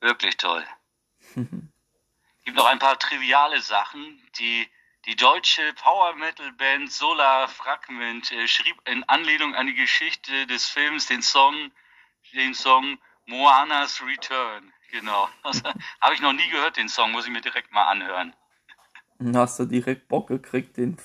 wirklich 0.01 0.37
toll. 0.37 0.65
Gibt 1.35 2.57
noch 2.57 2.65
ein 2.65 2.79
paar 2.79 2.99
triviale 2.99 3.61
Sachen, 3.61 4.21
die 4.37 4.69
die 5.05 5.15
deutsche 5.15 5.61
Power 5.73 6.15
Metal 6.15 6.51
Band 6.53 6.91
Solar 6.91 7.47
Fragment 7.47 8.31
äh, 8.31 8.47
schrieb 8.47 8.75
in 8.85 9.03
Anlehnung 9.03 9.53
an 9.53 9.67
die 9.67 9.75
Geschichte 9.75 10.47
des 10.47 10.65
Films 10.65 11.05
den 11.05 11.21
Song, 11.21 11.71
den 12.33 12.55
Song 12.55 12.97
Moanas 13.27 14.01
Return. 14.01 14.73
Genau. 14.91 15.29
Habe 16.01 16.13
ich 16.15 16.21
noch 16.21 16.33
nie 16.33 16.49
gehört, 16.49 16.77
den 16.77 16.89
Song, 16.89 17.11
muss 17.11 17.25
ich 17.25 17.31
mir 17.31 17.41
direkt 17.41 17.71
mal 17.71 17.83
anhören. 17.85 18.33
Hast 19.33 19.59
du 19.59 19.65
direkt 19.65 20.07
Bock 20.07 20.27
gekriegt, 20.27 20.77
den 20.77 20.97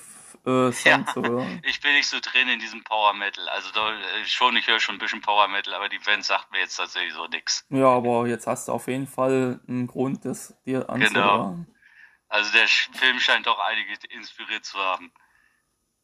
Song 0.43 0.73
ja, 0.83 1.05
zu 1.05 1.21
hören? 1.21 1.61
Ich 1.65 1.81
bin 1.81 1.93
nicht 1.93 2.07
so 2.07 2.19
drin 2.19 2.49
in 2.49 2.59
diesem 2.59 2.83
Power 2.83 3.13
Metal. 3.13 3.47
Also 3.49 3.71
da, 3.71 3.93
äh, 3.93 4.25
schon, 4.25 4.55
ich 4.57 4.67
höre 4.67 4.79
schon 4.79 4.95
ein 4.95 4.99
bisschen 4.99 5.21
Power 5.21 5.47
Metal, 5.47 5.73
aber 5.73 5.89
die 5.89 5.99
Band 5.99 6.25
sagt 6.25 6.51
mir 6.51 6.59
jetzt 6.59 6.75
tatsächlich 6.75 7.13
so 7.13 7.27
nix. 7.27 7.65
Ja, 7.69 7.87
aber 7.87 8.27
jetzt 8.27 8.47
hast 8.47 8.67
du 8.67 8.71
auf 8.71 8.87
jeden 8.87 9.07
Fall 9.07 9.59
einen 9.67 9.87
Grund, 9.87 10.25
das 10.25 10.55
dir 10.65 10.89
anzuhören. 10.89 11.13
Genau. 11.13 11.65
Also 12.27 12.51
der 12.53 12.67
Film 12.67 13.19
scheint 13.19 13.45
doch 13.45 13.59
einige 13.59 13.93
inspiriert 14.09 14.65
zu 14.65 14.79
haben. 14.79 15.11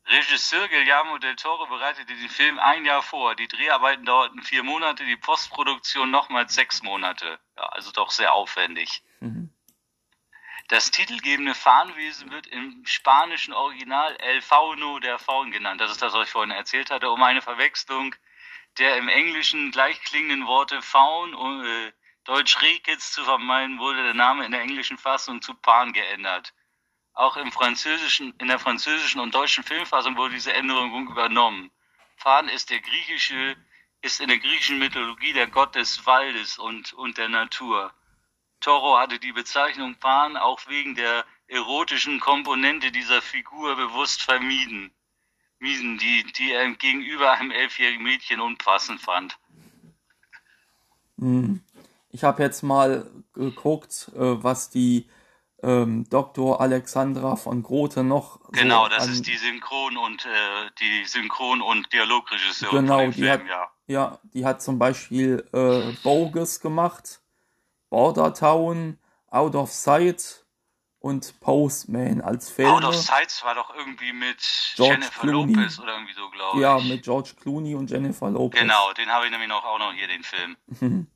Regisseur 0.10 0.68
Guillermo 0.70 1.18
del 1.18 1.36
Toro 1.36 1.66
bereitete 1.68 2.14
den 2.14 2.30
Film 2.30 2.60
ein 2.60 2.86
Jahr 2.86 3.02
vor. 3.02 3.36
Die 3.36 3.48
Dreharbeiten 3.48 4.06
dauerten 4.06 4.42
vier 4.42 4.64
Monate, 4.64 5.06
die 5.06 5.18
Postproduktion 5.18 6.12
nochmals 6.12 6.56
sechs 6.56 6.82
Monate. 6.82 7.40
Ja, 7.58 7.64
also 7.70 7.92
doch 7.92 8.12
sehr 8.12 8.34
aufwendig. 8.34 9.04
Das 10.68 10.92
titelgebende 10.92 11.56
Fahnenwesen 11.56 12.30
wird 12.30 12.48
im 12.48 12.86
spanischen 12.86 13.54
Original 13.54 14.16
El 14.18 14.42
Fauno 14.42 15.00
der 15.00 15.18
Faun 15.18 15.52
genannt. 15.52 15.80
Das 15.80 15.92
ist 15.92 16.02
das, 16.02 16.14
was 16.14 16.28
ich 16.28 16.32
vorhin 16.32 16.52
erzählt 16.52 16.92
hatte, 16.92 17.10
um 17.10 17.24
eine 17.24 17.42
Verwechslung 17.42 18.14
der 18.78 18.98
im 18.98 19.08
Englischen 19.08 19.72
gleichklingenden 19.72 20.46
Worte 20.46 20.82
Faun 20.82 21.34
und 21.34 21.66
äh, 21.66 21.94
Deutsch 22.26 22.62
Rehkitz 22.62 23.14
zu 23.14 23.24
vermeiden, 23.24 23.80
wurde 23.80 24.04
der 24.04 24.14
Name 24.14 24.46
in 24.46 24.52
der 24.52 24.62
englischen 24.62 24.98
Fassung 24.98 25.42
zu 25.42 25.54
Pan 25.54 25.94
geändert. 25.94 26.54
Auch 27.14 27.38
im 27.38 27.52
französischen, 27.52 28.34
in 28.38 28.50
der 28.50 28.60
französischen 28.60 29.22
und 29.22 29.34
deutschen 29.34 29.64
Filmfassung 29.64 30.18
wurde 30.18 30.34
diese 30.34 30.54
Änderung 30.54 31.08
übernommen. 31.08 31.72
Pan 32.18 32.50
ist 32.50 32.70
der 32.70 32.82
griechische, 32.82 33.56
ist 34.02 34.20
in 34.20 34.28
der 34.28 34.38
griechischen 34.38 34.80
Mythologie 34.80 35.34
der 35.34 35.48
Gott 35.48 35.76
des 35.76 36.06
Waldes 36.06 36.58
und, 36.58 36.92
und 36.94 37.18
der 37.18 37.30
Natur. 37.30 37.94
Toro 38.60 38.98
hatte 38.98 39.20
die 39.20 39.32
Bezeichnung 39.32 39.96
Pan 39.96 40.38
auch 40.38 40.60
wegen 40.68 40.96
der 40.96 41.26
erotischen 41.48 42.20
Komponente 42.20 42.92
dieser 42.92 43.22
Figur 43.22 43.76
bewusst 43.76 44.22
vermieden. 44.22 44.92
Miesen, 45.60 45.98
die, 45.98 46.24
die 46.34 46.52
er 46.52 46.70
gegenüber 46.72 47.32
einem 47.32 47.52
elfjährigen 47.52 48.04
Mädchen 48.04 48.40
unpassend 48.40 49.02
fand. 49.02 49.38
Mhm. 51.18 51.62
Ich 52.10 52.24
habe 52.24 52.44
jetzt 52.44 52.64
mal 52.64 53.10
geguckt, 53.34 54.12
äh, 54.16 54.44
was 54.44 54.70
die 54.70 55.10
ähm, 55.64 56.08
Dr. 56.10 56.62
Alexandra 56.62 57.36
von 57.36 57.64
Grote 57.64 58.04
noch. 58.04 58.40
Genau, 58.52 58.84
so 58.84 58.90
das 58.90 59.08
ist 59.08 59.28
die 59.28 59.38
Synchron- 59.38 59.98
und 59.98 60.26
äh, 60.26 60.70
die 60.80 61.06
Synchron- 61.06 61.62
und 61.62 61.92
Dialogregisseurin 61.92 62.86
genau, 62.86 63.00
von 63.00 63.04
dem 63.06 63.14
Film, 63.14 63.32
hat, 63.32 63.48
ja. 63.48 63.72
Ja, 63.88 64.20
die 64.34 64.46
hat 64.46 64.62
zum 64.62 64.78
Beispiel 64.78 65.48
äh, 65.54 65.94
Bogus 66.04 66.60
gemacht, 66.60 67.22
Border 67.90 68.34
Town, 68.34 68.98
Out 69.30 69.56
of 69.56 69.72
Sight 69.72 70.46
und 71.00 71.40
Postman 71.40 72.22
als 72.22 72.50
Filme. 72.50 72.74
Out 72.74 72.84
of 72.84 72.96
Sights 72.96 73.44
war 73.44 73.56
doch 73.56 73.74
irgendwie 73.76 74.14
mit 74.14 74.38
George 74.76 74.94
Jennifer 74.94 75.22
Clooney. 75.22 75.54
Lopez 75.54 75.80
oder 75.80 75.94
irgendwie 75.94 76.14
so, 76.14 76.30
glaube 76.30 76.60
Ja, 76.60 76.78
ich. 76.78 76.90
mit 76.90 77.04
George 77.04 77.34
Clooney 77.42 77.76
und 77.76 77.90
Jennifer 77.90 78.30
Lopez. 78.30 78.60
Genau, 78.60 78.94
den 78.94 79.10
habe 79.10 79.26
ich 79.26 79.32
nämlich 79.32 79.50
noch, 79.50 79.64
auch 79.64 79.80
noch 79.80 79.94
hier, 79.94 80.08
den 80.08 80.24
Film. 80.24 80.58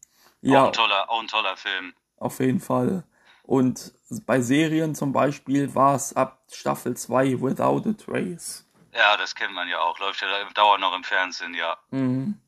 Auch, 0.43 0.47
Ja, 0.49 0.65
ein 0.67 0.73
toller, 0.73 1.09
auch 1.09 1.19
ein 1.21 1.27
toller 1.27 1.55
Film. 1.55 1.93
auf 2.17 2.39
jeden 2.39 2.59
Fall. 2.59 3.03
Und 3.43 3.93
bei 4.25 4.41
Serien 4.41 4.95
zum 4.95 5.11
Beispiel 5.13 5.73
war 5.75 5.95
es 5.95 6.15
ab 6.15 6.43
Staffel 6.51 6.95
2 6.97 7.39
Without 7.41 7.87
a 7.89 7.93
Trace. 7.93 8.67
Ja, 8.93 9.17
das 9.17 9.35
kennt 9.35 9.53
man 9.53 9.67
ja 9.69 9.79
auch. 9.81 9.99
Läuft 9.99 10.21
ja 10.21 10.27
dauernd 10.55 10.81
noch 10.81 10.95
im 10.95 11.03
Fernsehen, 11.03 11.53
ja. 11.53 11.77
Mhm. 11.91 12.39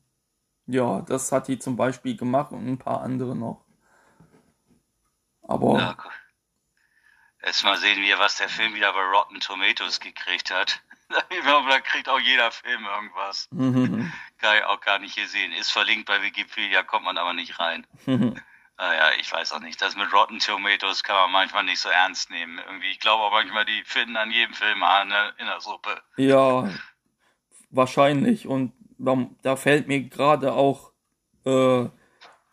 Ja, 0.66 1.02
das 1.02 1.30
hat 1.30 1.46
die 1.48 1.58
zum 1.58 1.76
Beispiel 1.76 2.16
gemacht 2.16 2.52
und 2.52 2.66
ein 2.66 2.78
paar 2.78 3.02
andere 3.02 3.36
noch. 3.36 3.63
Aber 5.46 5.78
ja 5.78 5.96
Jetzt 7.44 7.62
mal 7.62 7.76
sehen 7.76 8.02
wir, 8.02 8.18
was 8.18 8.38
der 8.38 8.48
Film 8.48 8.74
wieder 8.74 8.92
bei 8.92 9.02
Rotten 9.02 9.38
Tomatoes 9.40 10.00
gekriegt 10.00 10.50
hat. 10.50 10.80
da 11.08 11.80
kriegt 11.80 12.08
auch 12.08 12.18
jeder 12.18 12.50
Film 12.50 12.86
irgendwas. 12.86 13.48
mhm. 13.50 14.12
Kann 14.38 14.56
ich 14.56 14.64
auch 14.64 14.80
gar 14.80 14.98
nicht 14.98 15.14
hier 15.14 15.28
sehen. 15.28 15.52
Ist 15.52 15.70
verlinkt 15.70 16.06
bei 16.06 16.22
Wikipedia, 16.22 16.82
kommt 16.82 17.04
man 17.04 17.18
aber 17.18 17.32
nicht 17.32 17.58
rein. 17.58 17.86
Naja, 18.76 19.10
ich 19.20 19.30
weiß 19.30 19.52
auch 19.52 19.60
nicht. 19.60 19.80
Das 19.80 19.94
mit 19.94 20.12
Rotten 20.12 20.40
Tomatoes 20.40 21.04
kann 21.04 21.14
man 21.14 21.30
manchmal 21.30 21.62
nicht 21.62 21.78
so 21.78 21.88
ernst 21.88 22.28
nehmen. 22.30 22.58
Irgendwie, 22.58 22.90
ich 22.90 22.98
glaube 22.98 23.22
auch 23.22 23.30
manchmal, 23.30 23.64
die 23.64 23.84
finden 23.84 24.16
an 24.16 24.32
jedem 24.32 24.52
Film 24.52 24.82
an 24.82 25.06
ne, 25.06 25.32
in 25.38 25.46
der 25.46 25.60
Suppe. 25.60 26.02
ja, 26.16 26.68
wahrscheinlich. 27.70 28.48
Und 28.48 28.72
da, 28.98 29.16
da 29.42 29.54
fällt 29.54 29.86
mir 29.86 30.02
gerade 30.02 30.54
auch 30.54 30.90
äh, 31.44 31.86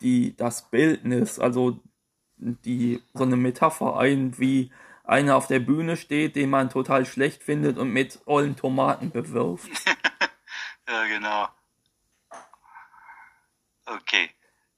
die, 0.00 0.36
das 0.36 0.70
Bildnis, 0.70 1.40
also 1.40 1.82
die, 2.42 3.02
so 3.14 3.24
eine 3.24 3.36
Metapher 3.36 3.96
ein, 3.98 4.38
wie 4.38 4.72
einer 5.04 5.36
auf 5.36 5.46
der 5.46 5.60
Bühne 5.60 5.96
steht, 5.96 6.36
den 6.36 6.50
man 6.50 6.70
total 6.70 7.06
schlecht 7.06 7.42
findet 7.42 7.78
und 7.78 7.90
mit 7.90 8.20
ollen 8.26 8.56
Tomaten 8.56 9.10
bewirft. 9.10 9.68
Ja, 10.88 11.04
genau. 11.06 11.48
Okay. 13.86 14.30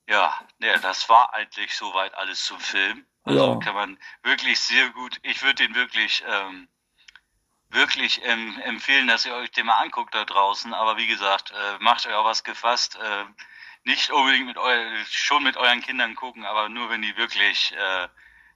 Ja, 0.07 0.35
ne, 0.59 0.79
das 0.83 1.09
war 1.09 1.33
eigentlich 1.35 1.75
soweit 1.75 2.15
alles 2.15 2.45
zum 2.45 2.61
Film. 2.61 3.07
Also 3.25 3.55
Ja. 3.55 3.59
kann 3.59 3.75
man 3.75 3.99
wirklich 4.23 4.61
sehr 4.61 4.91
gut, 4.91 5.19
ich 5.23 5.43
würde 5.43 5.67
den 5.67 5.75
wirklich, 5.75 6.23
ähm, 6.29 6.69
wirklich 7.71 8.21
ähm, 8.25 8.61
empfehlen, 8.65 9.09
dass 9.09 9.25
ihr 9.25 9.35
euch 9.35 9.51
den 9.51 9.67
mal 9.67 9.79
anguckt 9.81 10.15
da 10.15 10.25
draußen. 10.25 10.75
Aber 10.75 10.99
wie 10.99 11.07
gesagt, 11.07 11.53
äh, 11.53 11.79
macht 11.81 12.07
euch 12.07 12.15
auch 12.15 12.27
was 12.27 12.45
gefasst. 12.45 12.97
Äh, 12.97 13.25
nicht 13.85 14.11
unbedingt 14.11 14.47
mit 14.47 14.59
eu 14.59 15.05
schon 15.11 15.43
mit 15.43 15.57
euren 15.57 15.83
Kindern 15.83 16.15
gucken, 16.15 16.45
aber 16.45 16.69
nur 16.69 16.91
wenn 16.91 17.03
die 17.03 17.17
wirklich, 17.17 17.73
äh, 17.77 18.09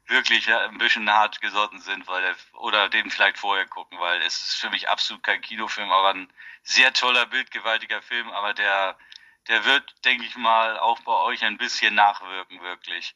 wirklich 0.06 0.52
ein 0.52 0.78
bisschen 0.78 1.08
hart 1.10 1.40
gesotten 1.40 1.80
sind, 1.80 2.06
weil 2.08 2.22
der, 2.22 2.34
oder 2.54 2.88
den 2.88 3.10
vielleicht 3.10 3.38
vorher 3.38 3.66
gucken, 3.66 3.98
weil 4.00 4.22
es 4.22 4.40
ist 4.40 4.54
für 4.54 4.70
mich 4.70 4.88
absolut 4.88 5.22
kein 5.22 5.42
Kinofilm, 5.42 5.90
aber 5.90 6.14
ein 6.14 6.32
sehr 6.62 6.92
toller, 6.92 7.26
bildgewaltiger 7.26 8.00
Film, 8.02 8.28
aber 8.30 8.54
der, 8.54 8.96
der 9.48 9.64
wird, 9.66 10.04
denke 10.04 10.24
ich 10.24 10.36
mal, 10.36 10.78
auch 10.78 11.00
bei 11.00 11.12
euch 11.12 11.44
ein 11.44 11.58
bisschen 11.58 11.94
nachwirken, 11.94 12.60
wirklich. 12.62 13.14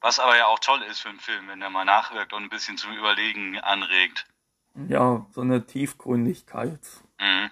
Was 0.00 0.18
aber 0.18 0.36
ja 0.36 0.46
auch 0.46 0.58
toll 0.58 0.82
ist 0.82 1.00
für 1.00 1.10
einen 1.10 1.20
Film, 1.20 1.48
wenn 1.48 1.60
der 1.60 1.70
mal 1.70 1.84
nachwirkt 1.84 2.32
und 2.32 2.42
ein 2.42 2.50
bisschen 2.50 2.76
zum 2.76 2.92
Überlegen 2.92 3.60
anregt. 3.60 4.26
Ja, 4.88 5.26
so 5.30 5.42
eine 5.42 5.66
Tiefgründigkeit. 5.66 6.80
Mhm. 7.20 7.50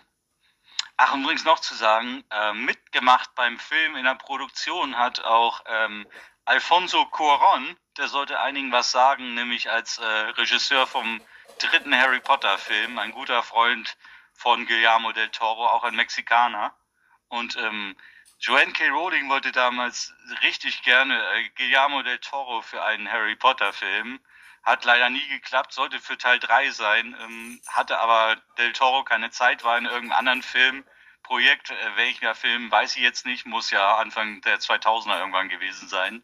Ach, 1.02 1.14
und 1.14 1.22
übrigens 1.22 1.46
noch 1.46 1.60
zu 1.60 1.74
sagen, 1.74 2.22
äh, 2.30 2.52
mitgemacht 2.52 3.34
beim 3.34 3.58
Film 3.58 3.96
in 3.96 4.04
der 4.04 4.16
Produktion 4.16 4.98
hat 4.98 5.24
auch 5.24 5.62
ähm, 5.64 6.06
Alfonso 6.44 7.04
Cuarón, 7.04 7.74
der 7.96 8.08
sollte 8.08 8.38
einigen 8.38 8.70
was 8.70 8.90
sagen, 8.90 9.32
nämlich 9.32 9.70
als 9.70 9.96
äh, 9.96 10.04
Regisseur 10.04 10.86
vom 10.86 11.22
dritten 11.58 11.96
Harry 11.96 12.20
Potter 12.20 12.58
Film, 12.58 12.98
ein 12.98 13.12
guter 13.12 13.42
Freund 13.42 13.96
von 14.34 14.66
Guillermo 14.66 15.12
del 15.12 15.30
Toro, 15.30 15.68
auch 15.68 15.84
ein 15.84 15.96
Mexikaner. 15.96 16.74
Und 17.28 17.56
ähm, 17.56 17.96
Joanne 18.38 18.74
K. 18.74 18.90
Rowling 18.90 19.30
wollte 19.30 19.52
damals 19.52 20.12
richtig 20.42 20.82
gerne 20.82 21.18
äh, 21.32 21.48
Guillermo 21.56 22.02
del 22.02 22.18
Toro 22.18 22.60
für 22.60 22.84
einen 22.84 23.10
Harry 23.10 23.36
Potter 23.36 23.72
Film. 23.72 24.20
Hat 24.62 24.84
leider 24.84 25.08
nie 25.08 25.26
geklappt, 25.28 25.72
sollte 25.72 25.98
für 26.00 26.18
Teil 26.18 26.38
3 26.38 26.70
sein, 26.70 27.16
ähm, 27.22 27.60
hatte 27.66 27.98
aber 27.98 28.36
Del 28.58 28.72
Toro 28.72 29.04
keine 29.04 29.30
Zeit, 29.30 29.64
war 29.64 29.78
in 29.78 29.86
irgendeinem 29.86 30.18
anderen 30.18 30.42
Filmprojekt. 30.42 31.70
Äh, 31.70 31.96
welcher 31.96 32.34
Film, 32.34 32.70
weiß 32.70 32.96
ich 32.96 33.02
jetzt 33.02 33.24
nicht, 33.26 33.46
muss 33.46 33.70
ja 33.70 33.96
Anfang 33.96 34.40
der 34.42 34.58
2000er 34.58 35.18
irgendwann 35.18 35.48
gewesen 35.48 35.88
sein. 35.88 36.22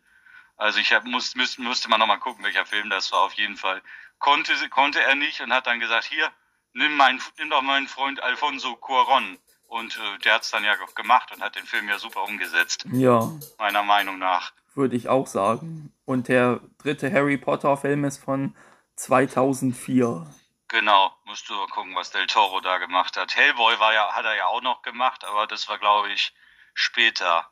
Also 0.59 0.79
ich 0.79 0.93
hab, 0.93 1.05
muss, 1.05 1.35
müsste, 1.35 1.63
müsste 1.63 1.89
man 1.89 2.01
nochmal 2.01 2.19
gucken, 2.19 2.45
welcher 2.45 2.67
Film 2.67 2.91
das 2.91 3.13
war 3.13 3.21
auf 3.21 3.35
jeden 3.35 3.57
Fall. 3.57 3.83
Konnte, 4.19 4.53
konnte 4.71 5.01
er 5.03 5.15
nicht 5.15 5.41
und 5.41 5.53
hat 5.53 5.67
dann 5.67 5.81
gesagt, 5.81 6.05
hier, 6.05 6.31
nimm, 6.73 6.97
mein, 6.97 7.21
nimm 7.39 7.51
doch 7.51 7.63
meinen 7.63 7.89
Freund 7.89 8.23
Alfonso 8.23 8.77
Cuaron. 8.77 9.39
Und 9.69 9.97
äh, 9.99 10.19
der 10.19 10.35
hat's 10.35 10.51
dann 10.51 10.65
ja 10.65 10.77
gemacht 10.95 11.33
und 11.33 11.43
hat 11.43 11.57
den 11.57 11.67
Film 11.67 11.89
ja 11.89 11.99
super 11.99 12.23
umgesetzt, 12.23 12.87
Ja, 12.93 13.29
meiner 13.59 13.83
Meinung 13.83 14.19
nach. 14.19 14.53
würde 14.75 14.95
ich 14.97 15.09
auch 15.09 15.27
sagen. 15.27 15.86
Und 16.07 16.29
der 16.29 16.61
dritte 16.79 17.13
Harry 17.13 17.37
Potter 17.37 17.77
Film 17.77 18.05
ist 18.05 18.19
von 18.19 18.57
2004. 18.95 20.27
Genau, 20.69 21.13
musst 21.25 21.49
du 21.49 21.55
mal 21.55 21.69
gucken, 21.69 21.95
was 21.95 22.11
Del 22.11 22.27
Toro 22.27 22.61
da 22.61 22.79
gemacht 22.79 23.17
hat. 23.17 23.37
Hellboy 23.37 23.79
war 23.79 23.93
ja, 23.93 24.13
hat 24.15 24.25
er 24.25 24.35
ja 24.37 24.47
auch 24.47 24.63
noch 24.63 24.83
gemacht, 24.83 25.25
aber 25.25 25.47
das 25.47 25.69
war, 25.69 25.79
glaube 25.79 26.11
ich, 26.11 26.35
später. 26.75 27.49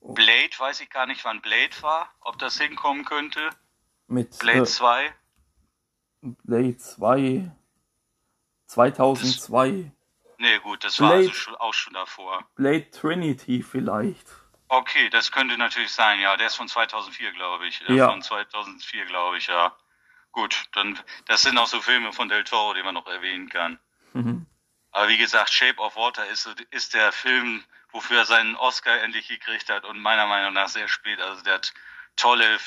Blade, 0.00 0.50
weiß 0.56 0.80
ich 0.80 0.90
gar 0.90 1.06
nicht, 1.06 1.24
wann 1.24 1.42
Blade 1.42 1.74
war, 1.82 2.08
ob 2.20 2.38
das 2.38 2.58
hinkommen 2.58 3.04
könnte. 3.04 3.50
Mit 4.06 4.38
Blade 4.38 4.60
äh, 4.60 4.64
2. 4.64 5.14
Blade 6.22 6.76
2 6.78 7.50
2002. 8.66 9.90
Nee, 10.38 10.58
gut, 10.60 10.84
das 10.84 11.00
war 11.00 11.08
Blade- 11.08 11.22
also 11.22 11.32
schon, 11.32 11.56
auch 11.56 11.74
schon 11.74 11.94
davor. 11.94 12.44
Blade 12.54 12.90
Trinity 12.90 13.62
vielleicht. 13.62 14.26
Okay, 14.68 15.08
das 15.10 15.32
könnte 15.32 15.56
natürlich 15.56 15.92
sein, 15.92 16.20
ja. 16.20 16.36
Der 16.36 16.46
ist 16.46 16.56
von 16.56 16.68
2004, 16.68 17.32
glaube 17.32 17.66
ich. 17.66 17.80
Ja. 17.88 18.10
Von 18.10 18.22
2004, 18.22 19.06
glaube 19.06 19.38
ich, 19.38 19.46
ja. 19.46 19.74
Gut, 20.32 20.64
dann, 20.72 20.98
das 21.26 21.42
sind 21.42 21.56
auch 21.58 21.66
so 21.66 21.80
Filme 21.80 22.12
von 22.12 22.28
Del 22.28 22.44
Toro, 22.44 22.74
die 22.74 22.82
man 22.82 22.94
noch 22.94 23.06
erwähnen 23.06 23.48
kann. 23.48 23.78
Mhm. 24.12 24.46
Aber 24.90 25.08
wie 25.08 25.18
gesagt, 25.18 25.50
Shape 25.50 25.78
of 25.78 25.96
Water 25.96 26.26
ist, 26.26 26.48
ist 26.70 26.94
der 26.94 27.12
Film, 27.12 27.64
wofür 27.92 28.18
er 28.18 28.24
seinen 28.26 28.56
Oscar 28.56 29.00
endlich 29.00 29.28
gekriegt 29.28 29.70
hat 29.70 29.84
und 29.84 30.00
meiner 30.00 30.26
Meinung 30.26 30.52
nach 30.52 30.68
sehr 30.68 30.88
spät. 30.88 31.20
Also 31.20 31.42
der 31.42 31.54
hat 31.54 31.72
tolle 32.16 32.58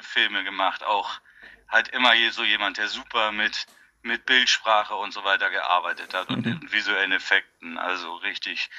Filme 0.00 0.44
gemacht, 0.44 0.84
auch 0.84 1.20
halt 1.68 1.88
immer 1.88 2.12
so 2.30 2.44
jemand, 2.44 2.78
der 2.78 2.88
super 2.88 3.32
mit, 3.32 3.66
mit 4.02 4.26
Bildsprache 4.26 4.94
und 4.94 5.12
so 5.12 5.24
weiter 5.24 5.50
gearbeitet 5.50 6.14
hat 6.14 6.28
und, 6.28 6.46
und 6.46 6.72
visuellen 6.72 7.12
Effekten. 7.12 7.78
Also 7.78 8.16
richtig, 8.16 8.70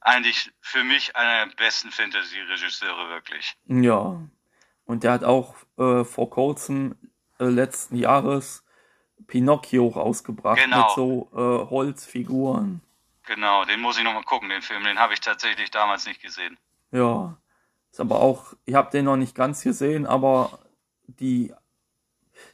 eigentlich 0.00 0.50
für 0.60 0.84
mich 0.84 1.14
einer 1.16 1.46
der 1.46 1.54
besten 1.56 1.90
Fantasy-Regisseure 1.90 3.08
wirklich. 3.10 3.56
Ja. 3.66 4.20
Und 4.84 5.04
der 5.04 5.12
hat 5.12 5.24
auch 5.24 5.54
äh, 5.76 6.04
vor 6.04 6.30
kurzem 6.30 6.96
äh, 7.38 7.44
letzten 7.44 7.96
Jahres 7.96 8.64
Pinocchio 9.26 9.88
rausgebracht 9.88 10.58
Genau. 10.62 10.78
mit 10.86 10.90
so 10.94 11.28
äh, 11.34 11.70
Holzfiguren. 11.70 12.80
Genau, 13.26 13.64
den 13.64 13.80
muss 13.80 13.98
ich 13.98 14.04
nochmal 14.04 14.22
gucken, 14.24 14.48
den 14.48 14.62
Film. 14.62 14.84
Den 14.84 14.98
habe 14.98 15.12
ich 15.12 15.20
tatsächlich 15.20 15.70
damals 15.70 16.06
nicht 16.06 16.22
gesehen. 16.22 16.56
Ja. 16.92 17.36
Ist 17.90 18.00
aber 18.00 18.20
auch, 18.20 18.54
ich 18.64 18.74
habe 18.74 18.90
den 18.90 19.04
noch 19.04 19.16
nicht 19.16 19.34
ganz 19.34 19.62
gesehen, 19.62 20.06
aber 20.06 20.58
die 21.06 21.52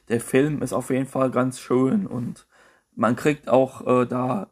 der 0.09 0.19
Film 0.19 0.61
ist 0.61 0.73
auf 0.73 0.89
jeden 0.89 1.07
Fall 1.07 1.29
ganz 1.31 1.59
schön 1.59 2.07
und 2.07 2.47
man 2.95 3.15
kriegt 3.15 3.49
auch 3.49 3.85
äh, 3.85 4.05
da 4.05 4.49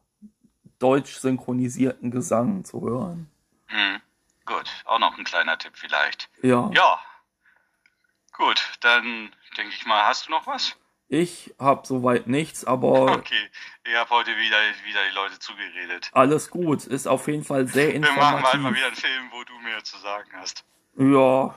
deutsch 0.84 1.15
synchronisierten 1.17 2.12
Gesang 2.12 2.65
zu 2.65 2.82
hören. 2.82 3.30
Hm. 3.67 4.02
Gut, 4.46 4.69
auch 4.86 5.00
noch 5.00 5.17
ein 5.17 5.24
kleiner 5.24 5.58
Tipp 5.58 5.72
vielleicht. 5.76 6.30
Ja. 6.41 6.69
Ja. 6.74 7.00
Gut, 8.38 8.62
dann 8.82 9.32
denke 9.58 9.74
ich 9.74 9.86
mal, 9.86 10.06
hast 10.06 10.28
du 10.28 10.32
noch 10.32 10.48
was? 10.48 10.76
Ich 11.08 11.54
habe 11.60 11.86
soweit 11.86 12.28
nichts, 12.28 12.65
aber 12.65 13.12
Okay, 13.13 13.50
ich 13.86 13.96
habe 13.96 14.10
heute 14.10 14.32
wieder, 14.38 14.58
wieder 14.86 15.00
die 15.10 15.15
Leute 15.15 15.38
zugeredet. 15.39 16.10
alles 16.13 16.50
gut. 16.50 16.86
Ist 16.86 17.08
auf 17.08 17.28
jeden 17.28 17.43
Fall 17.43 17.67
sehr 17.67 17.93
Wir 17.93 18.00
machen 18.02 18.15
bald 18.15 18.22
mal 18.43 18.54
informativ. 18.54 18.78
wieder 18.78 18.88
einen 18.88 18.96
Film, 18.96 19.24
wo 19.32 19.43
du 19.43 19.60
mehr 19.60 19.84
zu 19.84 19.98
sagen 20.00 20.30
hast. 20.36 20.65
Ja, 20.98 21.56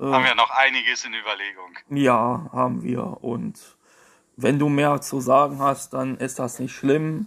Haben 0.00 0.24
wir 0.24 0.34
noch 0.36 0.50
einiges 0.50 1.04
in 1.04 1.14
Überlegung. 1.14 1.76
ja, 1.90 2.48
haben 2.52 2.82
wir. 2.82 3.02
Und 3.24 3.76
wenn 4.36 4.58
du 4.60 4.68
mehr 4.68 5.00
zu 5.00 5.20
sagen 5.20 5.58
hast, 5.58 5.92
dann 5.94 6.16
ist 6.18 6.38
das 6.38 6.58
nicht 6.60 6.74
schlimm, 6.74 7.26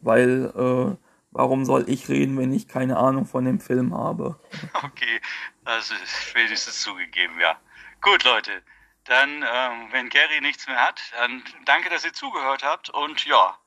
weil 0.00 0.52
äh, 0.56 0.96
warum 1.30 1.64
soll 1.64 1.88
ich 1.88 2.08
reden, 2.08 2.38
wenn 2.38 2.52
ich 2.52 2.68
keine 2.68 2.96
Ahnung 2.96 3.26
von 3.26 3.44
dem 3.44 3.60
Film 3.60 3.94
habe? 3.94 4.38
Okay, 4.82 5.20
das 5.64 5.90
ist 5.90 6.34
wenigstens 6.34 6.80
zugegeben, 6.80 7.38
ja. 7.40 7.56
Gut, 8.00 8.24
Leute, 8.24 8.62
dann, 9.04 9.42
ähm, 9.42 9.88
wenn 9.90 10.08
Gary 10.08 10.40
nichts 10.40 10.66
mehr 10.66 10.80
hat, 10.80 11.00
dann 11.16 11.42
danke, 11.64 11.90
dass 11.90 12.04
ihr 12.04 12.12
zugehört 12.12 12.62
habt 12.62 12.90
und 12.90 13.24
ja, 13.26 13.58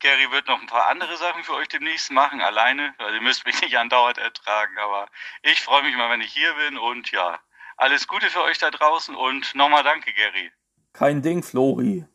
Gary 0.00 0.30
wird 0.30 0.46
noch 0.48 0.60
ein 0.60 0.66
paar 0.66 0.88
andere 0.88 1.16
Sachen 1.16 1.42
für 1.44 1.54
euch 1.54 1.68
demnächst 1.68 2.10
machen, 2.10 2.40
alleine, 2.40 2.94
weil 2.98 3.14
ihr 3.14 3.20
müsst 3.22 3.46
mich 3.46 3.60
nicht 3.62 3.76
andauernd 3.78 4.18
ertragen, 4.18 4.78
aber 4.78 5.08
ich 5.42 5.60
freue 5.62 5.82
mich 5.82 5.96
mal, 5.96 6.10
wenn 6.10 6.20
ich 6.20 6.32
hier 6.32 6.52
bin 6.54 6.78
und 6.78 7.10
ja, 7.12 7.38
Alles 7.78 8.08
Gute 8.08 8.30
für 8.30 8.42
euch 8.42 8.58
da 8.58 8.70
draußen 8.70 9.14
und 9.14 9.54
nochmal 9.54 9.82
danke, 9.84 10.12
Gary. 10.12 10.50
Kein 10.94 11.20
Ding, 11.20 11.42
Flori. 11.42 12.06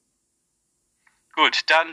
Gut, 1.34 1.70
dann 1.70 1.88